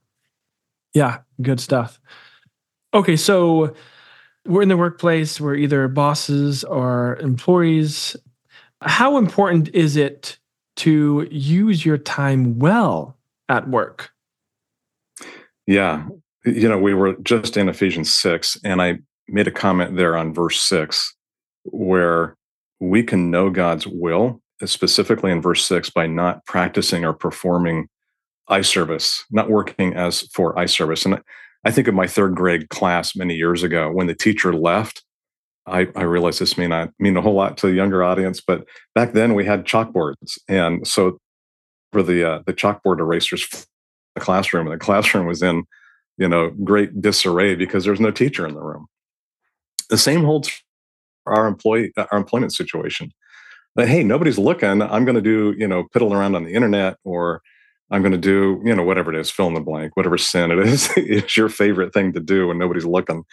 [0.93, 1.99] yeah good stuff
[2.93, 3.73] okay so
[4.45, 8.15] we're in the workplace we're either bosses or employees
[8.81, 10.37] how important is it
[10.77, 13.17] to use your time well
[13.49, 14.11] at work?
[15.67, 16.07] Yeah.
[16.45, 20.33] You know, we were just in Ephesians 6, and I made a comment there on
[20.33, 21.15] verse 6
[21.63, 22.35] where
[22.79, 27.87] we can know God's will, specifically in verse 6, by not practicing or performing
[28.47, 31.05] eye service, not working as for eye service.
[31.05, 31.21] And
[31.65, 35.03] I think of my third grade class many years ago when the teacher left
[35.69, 38.65] I, I realize this may not mean a whole lot to the younger audience, but
[38.95, 41.19] back then we had chalkboards, and so
[41.91, 43.67] for the uh, the chalkboard erasers,
[44.15, 45.63] the classroom, and the classroom was in,
[46.19, 48.87] you know, great disarray because there's no teacher in the room.
[49.89, 50.49] The same holds
[51.23, 53.11] for our employee our employment situation.
[53.75, 54.81] That hey, nobody's looking.
[54.81, 57.41] I'm going to do you know piddle around on the internet or
[57.91, 60.51] I'm going to do, you know, whatever it is, fill in the blank, whatever sin
[60.51, 63.23] it is, it's your favorite thing to do when nobody's looking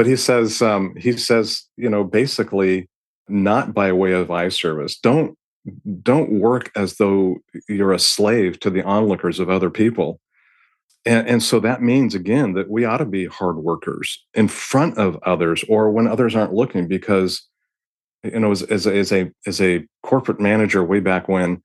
[0.00, 2.88] but he says um, he says you know basically
[3.28, 5.36] not by way of eye service don't
[6.02, 7.36] don't work as though
[7.68, 10.18] you're a slave to the onlookers of other people
[11.06, 14.98] and, and so that means again that we ought to be hard workers in front
[14.98, 17.46] of others or when others aren't looking because
[18.22, 21.62] you know as, as, as a as a corporate manager way back when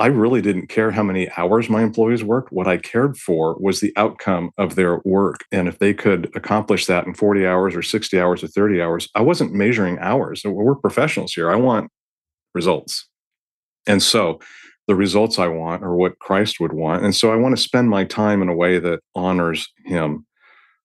[0.00, 2.52] I really didn't care how many hours my employees worked.
[2.52, 5.44] What I cared for was the outcome of their work.
[5.50, 9.08] And if they could accomplish that in 40 hours or 60 hours or 30 hours,
[9.16, 10.42] I wasn't measuring hours.
[10.44, 11.50] We're professionals here.
[11.50, 11.90] I want
[12.54, 13.08] results.
[13.88, 14.38] And so
[14.88, 17.04] the results I want or what Christ would want.
[17.04, 20.26] And so I want to spend my time in a way that honors him.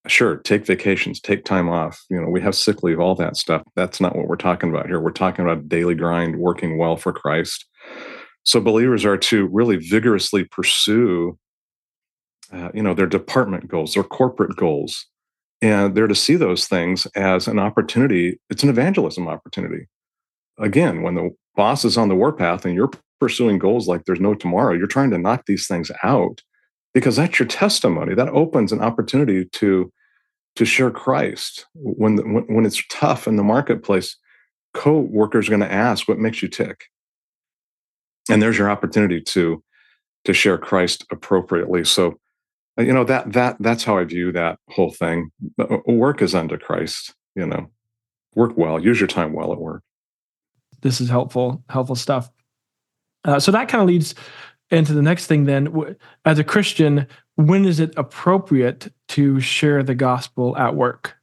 [0.06, 2.00] Sure, take vacations, take time off.
[2.10, 3.64] You know, we have sick leave, all that stuff.
[3.76, 5.00] That's not what we're talking about here.
[5.00, 7.66] We're talking about daily grind, working well for Christ
[8.44, 11.38] so believers are to really vigorously pursue,
[12.52, 15.06] uh, you know, their department goals, their corporate goals,
[15.62, 18.40] and they're to see those things as an opportunity.
[18.50, 19.88] It's an evangelism opportunity.
[20.60, 22.92] Again, when the boss is on the warpath and you're
[23.24, 26.42] pursuing goals like there's no tomorrow, you're trying to knock these things out
[26.94, 28.14] because that's your testimony.
[28.16, 29.90] That opens an opportunity to
[30.58, 34.18] to share Christ when the, when, it's tough in the marketplace.
[34.74, 36.90] Co-workers are going to ask, "What makes you tick?"
[38.30, 39.64] and there's your opportunity to
[40.26, 41.86] to share Christ appropriately.
[41.86, 42.20] So,
[42.78, 45.32] uh, you know that that that's how I view that whole thing.
[45.58, 47.16] Uh, work is unto Christ.
[47.36, 47.70] You know,
[48.36, 48.82] work well.
[48.82, 49.82] Use your time well at work.
[50.82, 52.30] This is helpful helpful stuff.
[53.24, 54.16] Uh, so that kind of leads
[54.70, 55.46] into the next thing.
[55.46, 61.16] Then, as a Christian, when is it appropriate to share the gospel at work?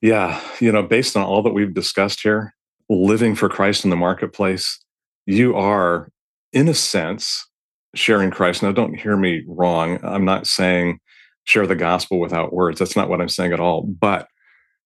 [0.00, 2.54] Yeah, you know, based on all that we've discussed here,
[2.88, 4.82] living for Christ in the marketplace
[5.26, 6.08] you are,
[6.52, 7.46] in a sense,
[7.94, 8.62] sharing Christ.
[8.62, 10.00] Now, don't hear me wrong.
[10.02, 10.98] I'm not saying
[11.44, 12.78] share the gospel without words.
[12.78, 13.82] That's not what I'm saying at all.
[13.82, 14.28] But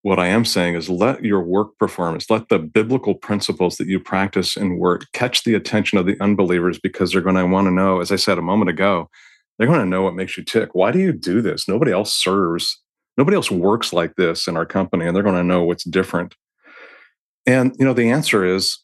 [0.03, 3.99] what I am saying is let your work performance, let the biblical principles that you
[3.99, 7.73] practice in work catch the attention of the unbelievers because they're going to want to
[7.73, 9.11] know, as I said a moment ago,
[9.59, 10.75] they're going to know what makes you tick.
[10.75, 11.67] Why do you do this?
[11.67, 12.81] Nobody else serves,
[13.17, 16.35] nobody else works like this in our company, and they're going to know what's different.
[17.47, 18.79] And you know, the answer is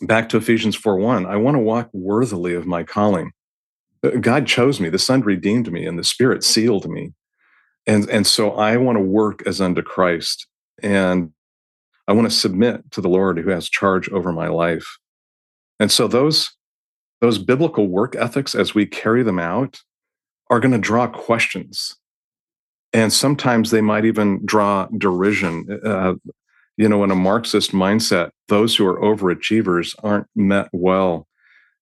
[0.00, 1.26] back to Ephesians 4 1.
[1.26, 3.32] I want to walk worthily of my calling.
[4.02, 7.12] Uh, God chose me, the Son redeemed me, and the Spirit sealed me.
[7.86, 10.46] And, and so I want to work as unto Christ.
[10.82, 11.32] And
[12.08, 14.98] I want to submit to the Lord who has charge over my life.
[15.80, 16.50] And so those,
[17.20, 19.80] those biblical work ethics, as we carry them out,
[20.50, 21.96] are going to draw questions.
[22.92, 25.80] And sometimes they might even draw derision.
[25.84, 26.14] Uh,
[26.76, 31.26] you know, in a Marxist mindset, those who are overachievers aren't met well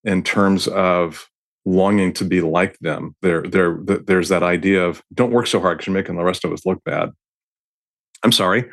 [0.05, 1.29] in terms of
[1.65, 3.15] longing to be like them.
[3.23, 6.45] There, there, there's that idea of don't work so hard because you're making the rest
[6.45, 7.11] of us look bad.
[8.23, 8.65] I'm sorry.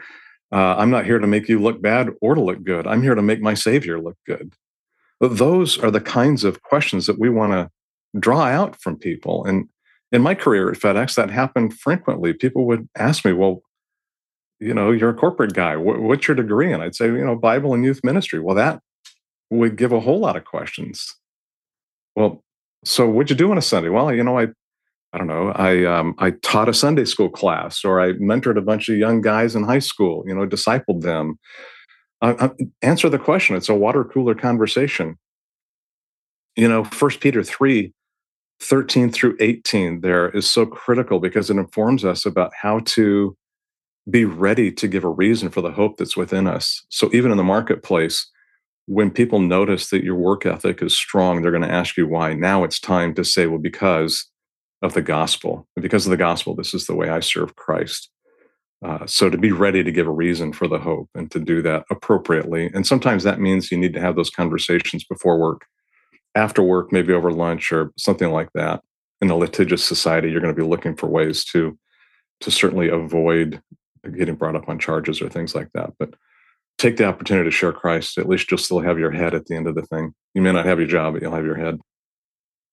[0.52, 2.88] Uh, I'm not here to make you look bad or to look good.
[2.88, 4.54] I'm here to make my Savior look good.
[5.20, 7.70] But those are the kinds of questions that we want to
[8.20, 9.46] draw out from people.
[9.46, 9.70] And
[10.12, 12.34] in my career at FedEx, that happened frequently.
[12.34, 13.62] People would ask me, well,
[14.60, 15.76] you know, you're a corporate guy.
[15.76, 16.74] what's your degree?
[16.74, 18.40] And I'd say, you know, Bible and youth ministry.
[18.40, 18.82] Well, that
[19.50, 21.16] would give a whole lot of questions.
[22.16, 22.44] Well,
[22.84, 23.90] so what'd you do on a Sunday?
[23.90, 24.48] Well, you know, I,
[25.14, 25.52] I don't know.
[25.52, 29.22] I um, I taught a Sunday school class, or I mentored a bunch of young
[29.22, 30.24] guys in high school.
[30.28, 31.40] You know, discipled them.
[32.22, 32.50] Uh, uh,
[32.82, 33.56] answer the question.
[33.56, 35.18] It's a water cooler conversation.
[36.56, 37.94] You know, First Peter three,
[38.62, 43.36] 13 through 18 there is so critical because it informs us about how to
[44.10, 46.84] be ready to give a reason for the hope that's within us.
[46.90, 48.30] So even in the marketplace,
[48.90, 52.34] when people notice that your work ethic is strong, they're going to ask you why.
[52.34, 54.26] Now it's time to say, well, because
[54.82, 55.68] of the gospel.
[55.80, 58.10] because of the gospel, this is the way I serve Christ.
[58.84, 61.62] Uh, so to be ready to give a reason for the hope and to do
[61.62, 62.72] that appropriately.
[62.74, 65.68] And sometimes that means you need to have those conversations before work,
[66.34, 68.82] after work, maybe over lunch or something like that.
[69.22, 71.78] In a litigious society, you're going to be looking for ways to
[72.42, 73.62] to certainly avoid
[74.18, 75.92] getting brought up on charges or things like that.
[76.00, 76.16] But
[76.80, 78.18] take the opportunity to share Christ.
[78.18, 80.14] At least you'll still have your head at the end of the thing.
[80.34, 81.78] You may not have your job, but you'll have your head.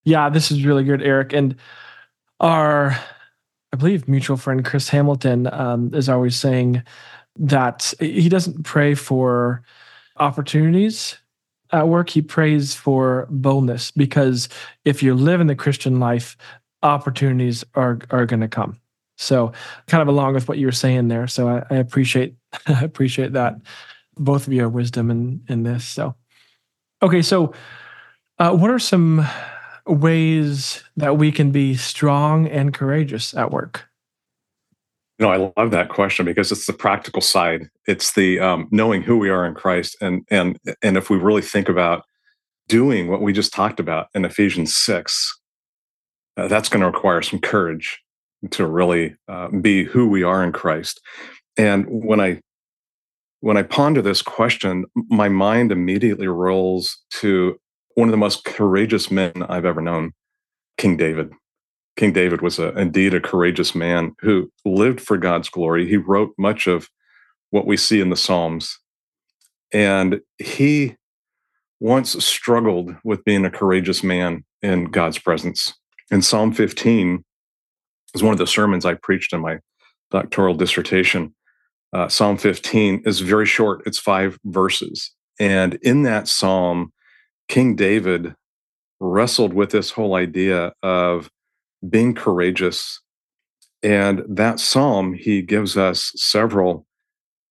[0.05, 1.33] Yeah, this is really good, Eric.
[1.33, 1.57] And
[2.38, 2.99] our,
[3.73, 6.83] I believe, mutual friend Chris Hamilton um, is always saying
[7.38, 9.62] that he doesn't pray for
[10.16, 11.19] opportunities
[11.73, 12.09] at work.
[12.09, 14.49] He prays for boldness because
[14.85, 16.37] if you live in the Christian life,
[16.83, 18.79] opportunities are are going to come.
[19.19, 19.53] So
[19.87, 21.27] kind of along with what you were saying there.
[21.27, 23.57] So I, I appreciate I appreciate that
[24.16, 25.85] both of your wisdom in in this.
[25.85, 26.14] So
[27.02, 27.52] okay, so
[28.38, 29.26] uh, what are some
[29.87, 33.85] ways that we can be strong and courageous at work?
[35.18, 37.70] You know, I love that question because it's the practical side.
[37.87, 41.42] It's the um, knowing who we are in Christ, and and and if we really
[41.42, 42.05] think about
[42.68, 45.40] doing what we just talked about in Ephesians six,
[46.37, 47.98] uh, that's going to require some courage
[48.50, 51.00] to really uh, be who we are in Christ.
[51.57, 52.40] And when I
[53.47, 57.61] when I ponder this question, my mind immediately rolls to
[57.95, 60.15] one of the most courageous men I've ever known,
[60.79, 61.31] King David.
[61.97, 65.89] King David was a, indeed a courageous man who lived for God's glory.
[65.89, 66.89] He wrote much of
[67.51, 68.81] what we see in the Psalms.
[69.73, 70.97] And he
[71.79, 75.73] once struggled with being a courageous man in God's presence.
[76.11, 77.25] In Psalm 15,
[78.13, 79.59] was one of the sermons I preached in my
[80.11, 81.33] doctoral dissertation.
[81.92, 85.12] Uh, psalm 15 is very short, it's five verses.
[85.38, 86.92] And in that psalm,
[87.49, 88.35] King David
[89.01, 91.31] wrestled with this whole idea of
[91.88, 93.01] being courageous.
[93.83, 96.87] And that psalm, he gives us several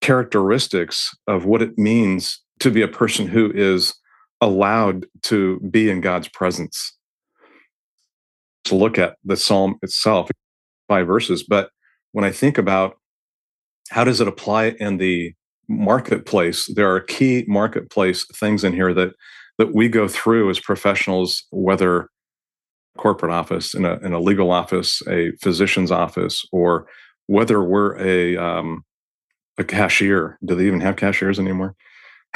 [0.02, 3.96] characteristics of what it means to be a person who is
[4.42, 6.94] allowed to be in God's presence.
[8.66, 10.30] To look at the psalm itself,
[10.88, 11.44] five verses.
[11.44, 11.70] But
[12.12, 12.98] when I think about
[13.90, 15.34] how does it apply in the
[15.68, 19.14] marketplace, there are key marketplace things in here that
[19.58, 22.10] that we go through as professionals, whether
[22.98, 26.88] corporate office, in a, in a legal office, a physician's office, or
[27.28, 28.84] whether we're a um,
[29.58, 30.38] a cashier.
[30.44, 31.76] Do they even have cashiers anymore?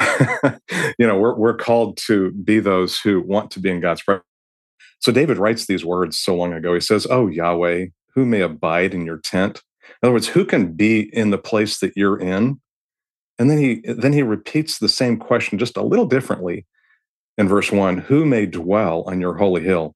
[0.98, 4.24] you know, we're we're called to be those who want to be in God's presence.
[5.00, 6.74] So David writes these words so long ago.
[6.74, 9.62] He says, "Oh Yahweh, who may abide in your tent.
[10.02, 12.60] In other words, who can be in the place that you're in?
[13.38, 16.66] And then he then he repeats the same question just a little differently
[17.38, 19.94] in verse one: Who may dwell on your holy hill?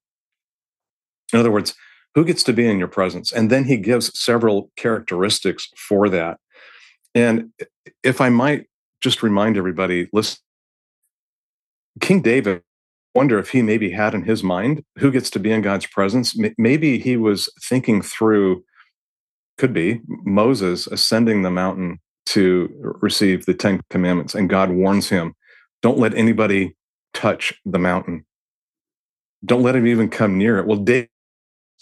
[1.33, 1.75] In other words,
[2.15, 3.33] Who gets to be in your presence?
[3.33, 6.39] And then he gives several characteristics for that.
[7.15, 7.51] And
[8.03, 8.67] if I might
[9.01, 10.39] just remind everybody, listen,
[12.01, 12.63] King David,
[13.15, 16.37] wonder if he maybe had in his mind who gets to be in God's presence.
[16.57, 18.65] Maybe he was thinking through,
[19.59, 22.69] could be Moses ascending the mountain to
[23.01, 25.35] receive the Ten Commandments, and God warns him,
[25.83, 26.77] don't let anybody
[27.13, 28.25] touch the mountain.
[29.45, 30.67] Don't let him even come near it.
[30.67, 31.11] Well, David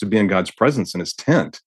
[0.02, 1.60] to be in God's presence in his tent.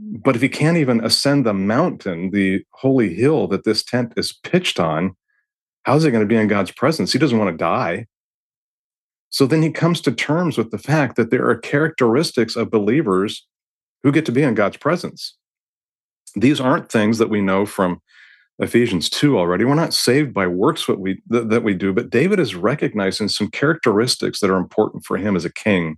[0.00, 4.32] But if he can't even ascend the mountain, the holy hill that this tent is
[4.32, 5.14] pitched on,
[5.84, 7.12] how's he going to be in God's presence?
[7.12, 8.06] He doesn't want to die.
[9.28, 13.46] So then he comes to terms with the fact that there are characteristics of believers
[14.02, 15.34] who get to be in God's presence.
[16.34, 18.00] These aren't things that we know from
[18.60, 19.64] Ephesians 2 already.
[19.64, 23.28] We're not saved by works what we, th- that we do, but David is recognizing
[23.28, 25.96] some characteristics that are important for him as a king.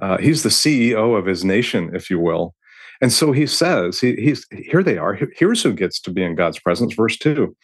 [0.00, 2.54] Uh, he's the CEO of his nation, if you will.
[3.00, 5.18] And so he says, he, he's here they are.
[5.34, 6.94] Here's who gets to be in God's presence.
[6.94, 7.54] Verse 2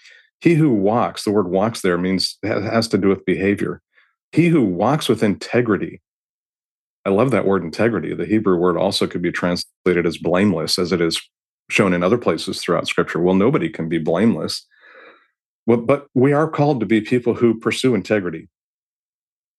[0.40, 3.80] He who walks, the word walks there means has to do with behavior.
[4.32, 6.00] He who walks with integrity.
[7.08, 8.12] I love that word integrity.
[8.12, 11.18] The Hebrew word also could be translated as blameless, as it is
[11.70, 13.18] shown in other places throughout scripture.
[13.18, 14.66] Well, nobody can be blameless.
[15.66, 18.50] But we are called to be people who pursue integrity.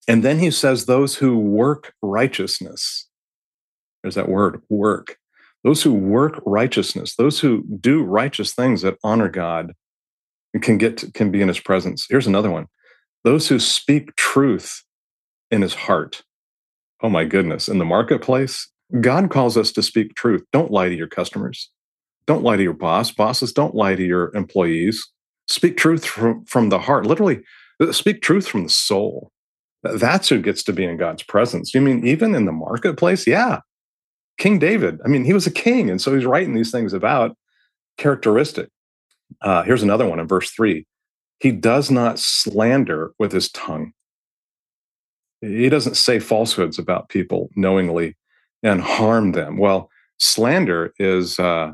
[0.08, 3.08] And then he says, those who work righteousness.
[4.04, 5.18] There's that word, work.
[5.64, 9.74] Those who work righteousness, those who do righteous things that honor God
[10.62, 12.06] can get to, can be in his presence.
[12.08, 12.68] Here's another one.
[13.24, 14.84] Those who speak truth
[15.50, 16.22] in his heart.
[17.02, 17.68] Oh my goodness.
[17.68, 18.68] In the marketplace,
[19.02, 20.44] God calls us to speak truth.
[20.52, 21.70] Don't lie to your customers.
[22.26, 23.12] Don't lie to your boss.
[23.12, 25.08] Bosses, don't lie to your employees.
[25.48, 27.06] Speak truth from, from the heart.
[27.06, 27.42] Literally,
[27.80, 29.32] uh, speak truth from the soul.
[29.84, 31.74] That's who gets to be in God's presence.
[31.74, 33.26] You mean even in the marketplace?
[33.26, 33.60] Yeah.
[34.38, 35.90] King David, I mean, he was a king.
[35.90, 37.38] And so he's writing these things about
[37.98, 38.70] characteristic.
[39.42, 40.86] Uh, here's another one in verse three.
[41.40, 43.94] He does not slander with his tongue.
[45.42, 48.16] He doesn't say falsehoods about people knowingly
[48.62, 49.58] and harm them.
[49.58, 51.74] Well, slander is uh,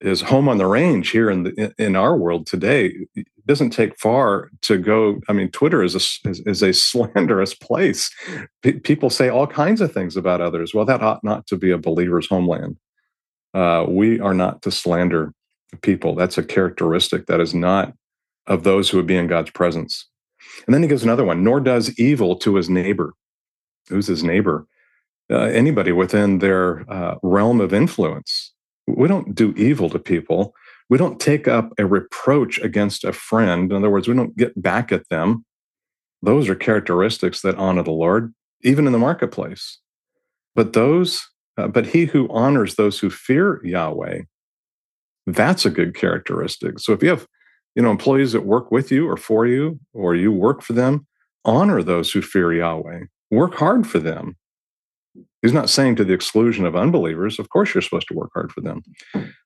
[0.00, 2.92] is home on the range here in the, in our world today.
[3.14, 5.20] It doesn't take far to go.
[5.28, 8.10] I mean, Twitter is a is, is a slanderous place.
[8.62, 10.74] P- people say all kinds of things about others.
[10.74, 12.76] Well, that ought not to be a believer's homeland.
[13.54, 15.32] Uh, we are not to slander
[15.82, 16.14] people.
[16.14, 17.94] That's a characteristic that is not
[18.46, 20.08] of those who would be in God's presence.
[20.66, 21.42] And then he gives another one.
[21.44, 23.14] Nor does evil to his neighbor.
[23.88, 24.66] Who's his neighbor?
[25.30, 28.52] Uh, anybody within their uh, realm of influence
[28.86, 30.54] we don't do evil to people.
[30.88, 33.70] We don't take up a reproach against a friend.
[33.70, 35.44] In other words, we don't get back at them.
[36.22, 39.78] Those are characteristics that honor the Lord, even in the marketplace.
[40.54, 41.26] But those,
[41.56, 44.22] uh, but he who honors those who fear Yahweh,
[45.26, 46.78] that's a good characteristic.
[46.78, 47.26] So if you have,
[47.74, 51.06] you know, employees that work with you or for you, or you work for them,
[51.44, 53.00] honor those who fear Yahweh.
[53.30, 54.36] Work hard for them.
[55.40, 58.52] He's not saying to the exclusion of unbelievers, of course you're supposed to work hard
[58.52, 58.82] for them.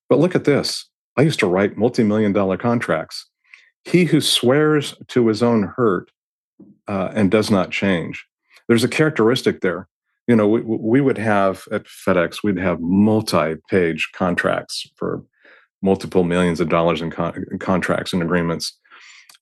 [0.09, 0.89] But look at this.
[1.17, 3.29] I used to write multi million dollar contracts.
[3.85, 6.11] He who swears to his own hurt
[6.89, 8.27] uh, and does not change.
[8.69, 9.89] There's a characteristic there.
[10.27, 15.23] You know, we, we would have at FedEx, we'd have multi page contracts for
[15.83, 18.79] multiple millions of dollars in, con- in contracts and agreements.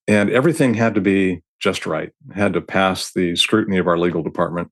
[0.06, 4.22] And everything had to be just right, had to pass the scrutiny of our legal
[4.22, 4.70] department.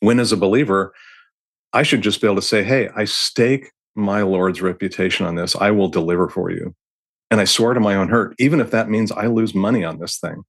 [0.00, 0.94] When, as a believer,
[1.72, 5.54] I should just be able to say, hey, I stake my Lord's reputation on this.
[5.56, 6.74] I will deliver for you.
[7.30, 9.98] And I swear to my own hurt, even if that means I lose money on
[9.98, 10.42] this thing.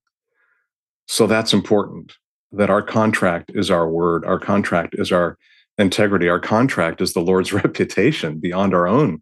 [1.07, 2.13] So that's important
[2.51, 4.25] that our contract is our word.
[4.25, 5.37] Our contract is our
[5.77, 6.29] integrity.
[6.29, 9.21] Our contract is the Lord's reputation beyond our own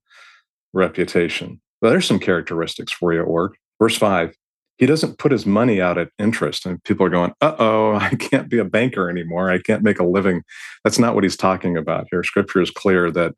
[0.74, 1.62] reputation.
[1.82, 3.58] But there's some characteristics for you at work.
[3.80, 4.36] Verse five
[4.80, 6.66] he doesn't put his money out at interest.
[6.66, 9.52] And people are going, uh oh, I can't be a banker anymore.
[9.52, 10.42] I can't make a living.
[10.84, 12.24] That's not what he's talking about here.
[12.24, 13.36] Scripture is clear that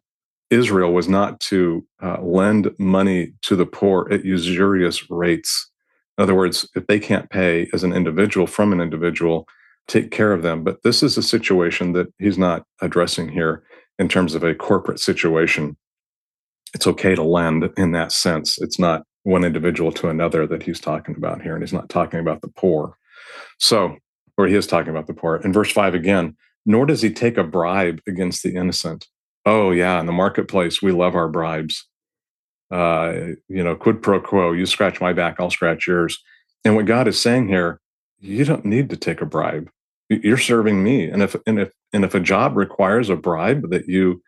[0.51, 5.69] Israel was not to uh, lend money to the poor at usurious rates.
[6.17, 9.47] In other words, if they can't pay as an individual from an individual,
[9.87, 10.63] take care of them.
[10.63, 13.63] But this is a situation that he's not addressing here
[13.97, 15.77] in terms of a corporate situation.
[16.73, 18.59] It's okay to lend in that sense.
[18.61, 21.53] It's not one individual to another that he's talking about here.
[21.53, 22.97] And he's not talking about the poor.
[23.59, 23.97] So,
[24.37, 25.35] or he is talking about the poor.
[25.37, 29.07] In verse five again, nor does he take a bribe against the innocent.
[29.45, 31.87] Oh, yeah, in the marketplace, we love our bribes.
[32.71, 36.17] Uh, you know, quid pro quo, you scratch my back, I'll scratch yours.
[36.63, 37.81] And what God is saying here,
[38.19, 39.69] you don't need to take a bribe.
[40.09, 41.09] You're serving me.
[41.09, 44.21] And if and if and if a job requires a bribe that you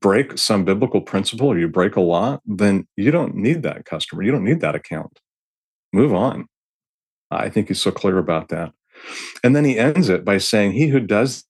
[0.00, 4.22] break some biblical principle or you break a law, then you don't need that customer.
[4.22, 5.18] You don't need that account.
[5.92, 6.46] Move on.
[7.30, 8.72] I think he's so clear about that.
[9.44, 11.44] And then he ends it by saying, He who does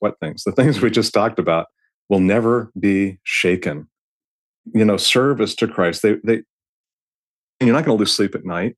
[0.00, 0.44] what things?
[0.44, 1.66] The things we just talked about
[2.08, 3.88] will never be shaken.
[4.74, 6.02] You know, service to Christ.
[6.02, 6.42] They, they,
[7.60, 8.76] you're not going to lose sleep at night.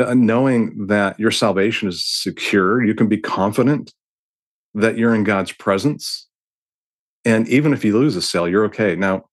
[0.00, 3.92] Uh, knowing that your salvation is secure, you can be confident
[4.74, 6.27] that you're in God's presence.
[7.24, 8.96] And even if you lose a sale, you're okay.
[8.96, 9.24] Now,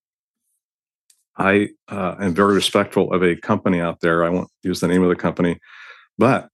[1.38, 4.24] I uh, am very respectful of a company out there.
[4.24, 5.60] I won't use the name of the company,
[6.18, 6.50] but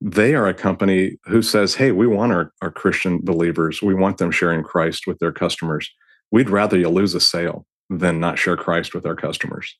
[0.00, 4.18] they are a company who says, hey, we want our, our Christian believers, we want
[4.18, 5.88] them sharing Christ with their customers.
[6.30, 9.76] We'd rather you lose a sale than not share Christ with our customers.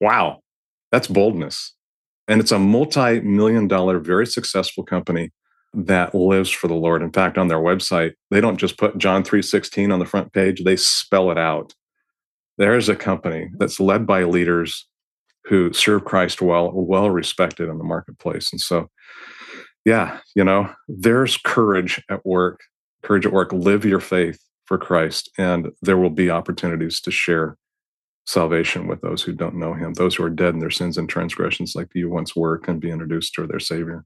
[0.00, 0.40] Wow,
[0.92, 1.74] that's boldness.
[2.28, 5.30] And it's a multi million dollar, very successful company
[5.72, 7.02] that lives for the Lord.
[7.02, 10.64] In fact, on their website, they don't just put John 3:16 on the front page,
[10.64, 11.74] they spell it out.
[12.58, 14.86] There's a company that's led by leaders
[15.44, 18.52] who serve Christ well, well respected in the marketplace.
[18.52, 18.90] And so
[19.84, 22.60] yeah, you know, there's courage at work,
[23.02, 23.52] courage at work.
[23.52, 27.56] Live your faith for Christ, and there will be opportunities to share
[28.26, 29.94] salvation with those who don't know Him.
[29.94, 32.90] Those who are dead in their sins and transgressions, like you once were, can be
[32.90, 34.04] introduced to their Savior.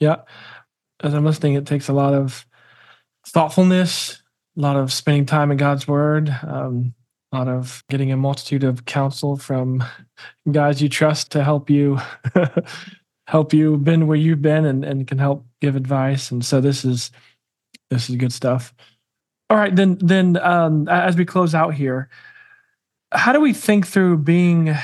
[0.00, 0.22] Yeah.
[1.02, 2.46] As I'm listening, it takes a lot of
[3.26, 4.22] thoughtfulness,
[4.56, 6.94] a lot of spending time in God's Word, um,
[7.32, 9.84] a lot of getting a multitude of counsel from
[10.50, 11.98] guys you trust to help you
[13.26, 16.30] help you been where you've been and, and can help give advice.
[16.30, 17.10] And so this is
[17.90, 18.74] this is good stuff.
[19.50, 22.08] All right, then then um, as we close out here,
[23.12, 24.74] how do we think through being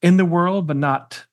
[0.00, 1.24] in the world but not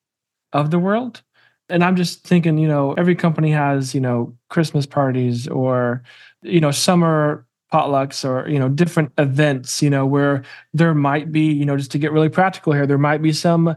[0.54, 1.24] of the world?
[1.70, 6.04] And I'm just thinking, you know, every company has, you know, Christmas parties or,
[6.42, 10.44] you know, summer potlucks or, you know, different events, you know, where
[10.74, 13.76] there might be, you know, just to get really practical here, there might be some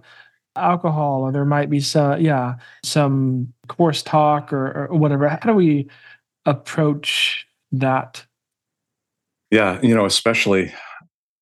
[0.57, 5.29] alcohol or there might be some yeah some coarse talk or, or whatever.
[5.29, 5.89] How do we
[6.45, 8.25] approach that?
[9.51, 10.73] Yeah you know especially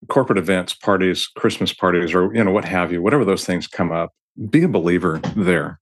[0.07, 3.91] corporate events parties christmas parties or you know what have you whatever those things come
[3.91, 4.11] up
[4.49, 5.79] be a believer there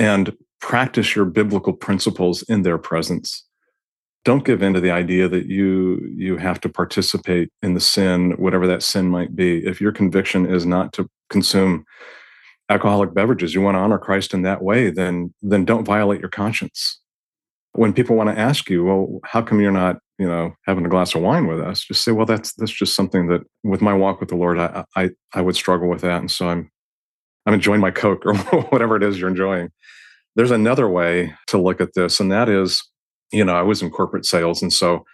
[0.00, 3.44] and practice your biblical principles in their presence
[4.24, 8.32] don't give in to the idea that you you have to participate in the sin
[8.32, 11.84] whatever that sin might be if your conviction is not to consume
[12.70, 16.30] alcoholic beverages, you want to honor Christ in that way, then then don't violate your
[16.30, 17.00] conscience.
[17.72, 20.88] When people want to ask you, well, how come you're not, you know, having a
[20.88, 21.84] glass of wine with us?
[21.84, 24.84] Just say, well, that's that's just something that with my walk with the Lord, I
[24.96, 26.70] I, I would struggle with that, and so I'm
[27.44, 29.70] I'm enjoying my Coke or whatever it is you're enjoying.
[30.40, 32.82] There's another way to look at this, and that is,
[33.30, 35.04] you know, I was in corporate sales, and so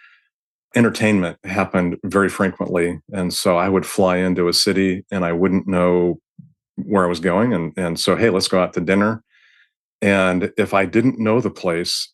[0.73, 3.01] entertainment happened very frequently.
[3.11, 6.21] And so I would fly into a city and I wouldn't know
[6.77, 7.51] where I was going.
[7.51, 9.21] And, and so, hey, let's go out to dinner.
[10.01, 12.09] And if I didn't know the place,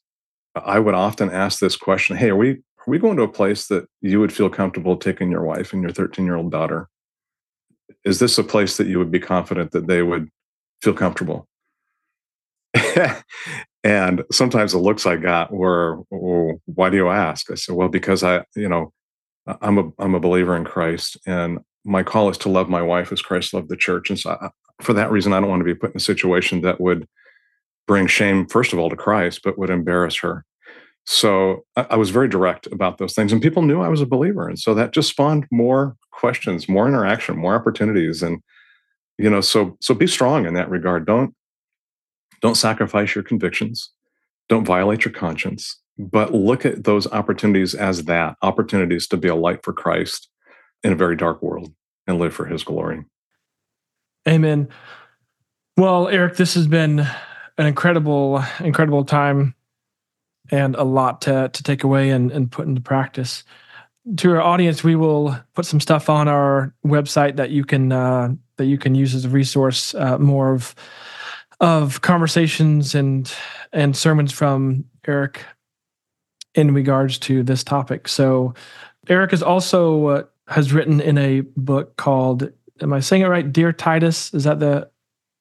[0.56, 3.68] I would often ask this question Hey, are we, are we going to a place
[3.68, 6.90] that you would feel comfortable taking your wife and your 13 year old daughter?
[8.06, 10.30] Is this a place that you would be confident that they would
[10.82, 11.48] feel comfortable?
[13.84, 17.52] And sometimes the looks I got were, well, why do you ask?
[17.52, 18.92] I said, well, because I, you know,
[19.62, 23.12] I'm a, I'm a believer in Christ and my call is to love my wife
[23.12, 24.10] as Christ loved the church.
[24.10, 24.50] And so, I,
[24.82, 27.08] for that reason, I don't want to be put in a situation that would
[27.88, 30.46] bring shame, first of all, to Christ, but would embarrass her.
[31.06, 34.06] So I, I was very direct about those things, and people knew I was a
[34.06, 38.42] believer, and so that just spawned more questions, more interaction, more opportunities, and
[39.18, 41.06] you know, so so be strong in that regard.
[41.06, 41.36] Don't
[42.44, 43.90] don't sacrifice your convictions.
[44.50, 49.36] Don't violate your conscience, but look at those opportunities as that opportunities to be a
[49.36, 50.28] light for Christ
[50.84, 51.74] in a very dark world
[52.06, 53.06] and live for his glory.
[54.28, 54.68] Amen.
[55.78, 57.00] Well, Eric, this has been
[57.58, 59.56] an incredible, incredible time
[60.52, 63.46] and a lot to, to take away and, and put into practice.
[64.18, 68.34] To our audience, we will put some stuff on our website that you can uh,
[68.58, 69.96] that you can use as a resource.
[69.96, 70.76] Uh, more of
[71.64, 73.34] of conversations and
[73.72, 75.46] and sermons from Eric
[76.54, 78.08] in regards to this topic.
[78.08, 78.54] So,
[79.08, 82.52] Eric is also uh, has written in a book called
[82.82, 83.52] Am I saying it right?
[83.52, 84.90] Dear Titus, is that the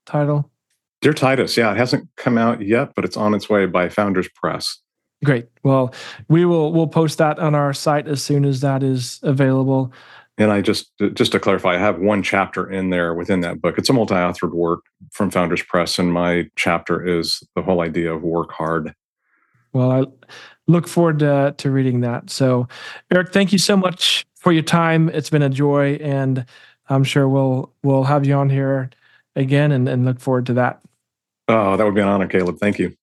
[0.06, 0.48] title?
[1.00, 4.28] Dear Titus, yeah, it hasn't come out yet, but it's on its way by Founders
[4.28, 4.78] Press.
[5.24, 5.48] Great.
[5.64, 5.92] Well,
[6.28, 9.92] we will we'll post that on our site as soon as that is available.
[10.38, 13.60] And I just uh, just to clarify, I have one chapter in there within that
[13.60, 13.76] book.
[13.78, 14.80] It's a multi-authored work
[15.10, 18.94] from Founders Press, and my chapter is the whole idea of work hard.
[19.72, 20.04] Well, I
[20.66, 22.30] look forward to, to reading that.
[22.30, 22.68] So,
[23.10, 25.08] Eric, thank you so much for your time.
[25.10, 26.44] It's been a joy, and
[26.88, 28.90] I'm sure we'll we'll have you on here
[29.36, 30.80] again and, and look forward to that.
[31.48, 32.58] Oh, that would be an honor, Caleb.
[32.58, 32.94] Thank you.